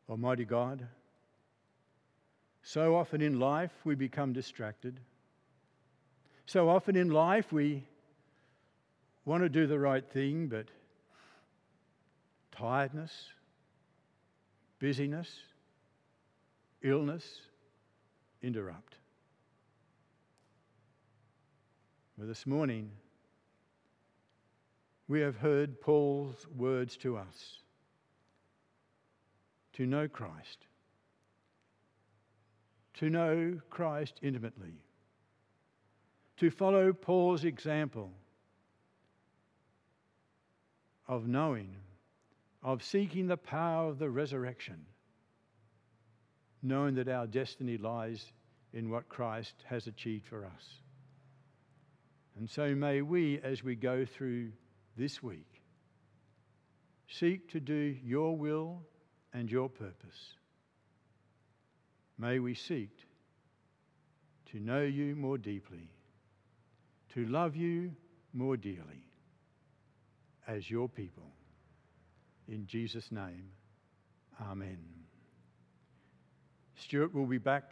Almighty 0.10 0.46
God, 0.46 0.88
so 2.64 2.96
often 2.96 3.22
in 3.22 3.38
life, 3.38 3.74
we 3.84 3.94
become 3.96 4.32
distracted. 4.32 4.98
So 6.46 6.70
often 6.70 6.96
in 6.96 7.10
life, 7.10 7.52
we 7.52 7.84
want 9.26 9.44
to 9.44 9.50
do 9.50 9.68
the 9.68 9.80
right 9.80 10.10
thing, 10.14 10.48
but 10.48 10.68
tiredness, 12.54 13.12
busyness, 14.80 15.28
illness 16.82 17.42
interrupt. 18.42 18.96
But 22.18 22.28
this 22.28 22.48
morning, 22.48 22.90
we 25.08 25.22
have 25.22 25.38
heard 25.38 25.80
Paul's 25.80 26.48
words 26.56 26.98
to 26.98 27.18
us. 27.18 27.60
To 29.74 29.86
know 29.86 30.08
Christ. 30.08 30.66
To 32.96 33.10
know 33.10 33.60
Christ 33.70 34.16
intimately, 34.24 34.74
to 36.38 36.50
follow 36.50 36.92
Paul's 36.94 37.44
example 37.44 38.12
of 41.08 41.28
knowing, 41.28 41.76
of 42.64 42.82
seeking 42.82 43.28
the 43.28 43.38
power 43.38 43.88
of 43.88 44.00
the 44.00 44.10
resurrection, 44.10 44.84
knowing 46.68 46.96
that 46.96 47.08
our 47.08 47.28
destiny 47.28 47.78
lies 47.78 48.26
in 48.74 48.90
what 48.90 49.10
Christ 49.10 49.54
has 49.66 49.88
achieved 49.88 50.26
for 50.26 50.46
us. 50.46 50.64
And 52.38 52.50
so 52.50 52.76
may 52.76 53.02
we, 53.02 53.40
as 53.40 53.64
we 53.64 53.76
go 53.76 54.06
through 54.06 54.52
this 54.96 55.24
week, 55.24 55.62
seek 57.10 57.50
to 57.52 57.60
do 57.60 57.96
your 58.04 58.36
will 58.38 58.82
and 59.34 59.50
your 59.50 59.70
purpose 59.70 60.38
may 62.18 62.40
we 62.40 62.54
seek 62.54 62.90
to 64.52 64.60
know 64.60 64.82
you 64.82 65.16
more 65.16 65.38
deeply, 65.38 65.90
to 67.14 67.26
love 67.26 67.56
you 67.56 67.92
more 68.34 68.58
dearly 68.58 69.04
as 70.48 70.70
your 70.70 70.88
people. 70.88 71.32
In 72.48 72.66
Jesus' 72.66 73.12
name, 73.12 73.50
amen. 74.42 74.97
Stuart 76.78 77.14
will 77.14 77.26
be 77.26 77.40
back 77.40 77.72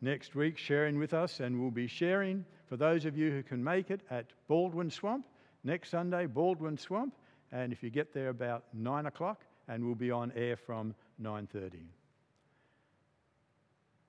next 0.00 0.34
week 0.34 0.56
sharing 0.56 0.98
with 0.98 1.12
us, 1.12 1.40
and 1.40 1.60
we'll 1.60 1.70
be 1.70 1.86
sharing 1.86 2.44
for 2.66 2.76
those 2.76 3.04
of 3.04 3.16
you 3.16 3.30
who 3.30 3.42
can 3.42 3.62
make 3.62 3.90
it 3.90 4.00
at 4.10 4.26
Baldwin 4.48 4.90
Swamp 4.90 5.26
next 5.62 5.90
Sunday, 5.90 6.26
Baldwin 6.26 6.78
Swamp, 6.78 7.14
and 7.52 7.72
if 7.72 7.82
you 7.82 7.90
get 7.90 8.12
there 8.12 8.30
about 8.30 8.64
nine 8.72 9.06
o'clock, 9.06 9.44
and 9.68 9.84
we'll 9.84 9.94
be 9.94 10.10
on 10.10 10.32
air 10.34 10.56
from 10.56 10.94
9:30. 11.20 11.86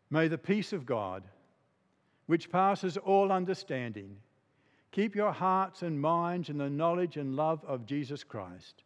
May 0.10 0.28
the 0.28 0.38
peace 0.38 0.72
of 0.72 0.86
God, 0.86 1.24
which 2.28 2.50
passes 2.50 2.96
all 2.96 3.32
understanding, 3.32 4.18
keep 4.92 5.16
your 5.16 5.34
hearts 5.34 5.82
and 5.82 6.00
minds 6.00 6.50
in 6.50 6.58
the 6.58 6.70
knowledge 6.70 7.18
and 7.18 7.36
love 7.36 7.64
of 7.66 7.86
Jesus 7.86 8.24
Christ. 8.24 8.84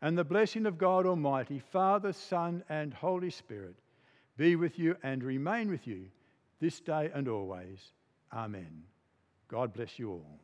And 0.00 0.16
the 0.16 0.24
blessing 0.24 0.66
of 0.66 0.78
God 0.78 1.04
Almighty, 1.04 1.58
Father, 1.58 2.12
Son, 2.12 2.64
and 2.68 2.94
Holy 2.94 3.30
Spirit 3.30 3.76
be 4.36 4.56
with 4.56 4.78
you 4.78 4.96
and 5.02 5.22
remain 5.22 5.70
with 5.70 5.86
you 5.86 6.06
this 6.60 6.80
day 6.80 7.10
and 7.14 7.28
always. 7.28 7.92
Amen. 8.32 8.82
God 9.48 9.72
bless 9.72 9.98
you 9.98 10.10
all. 10.10 10.40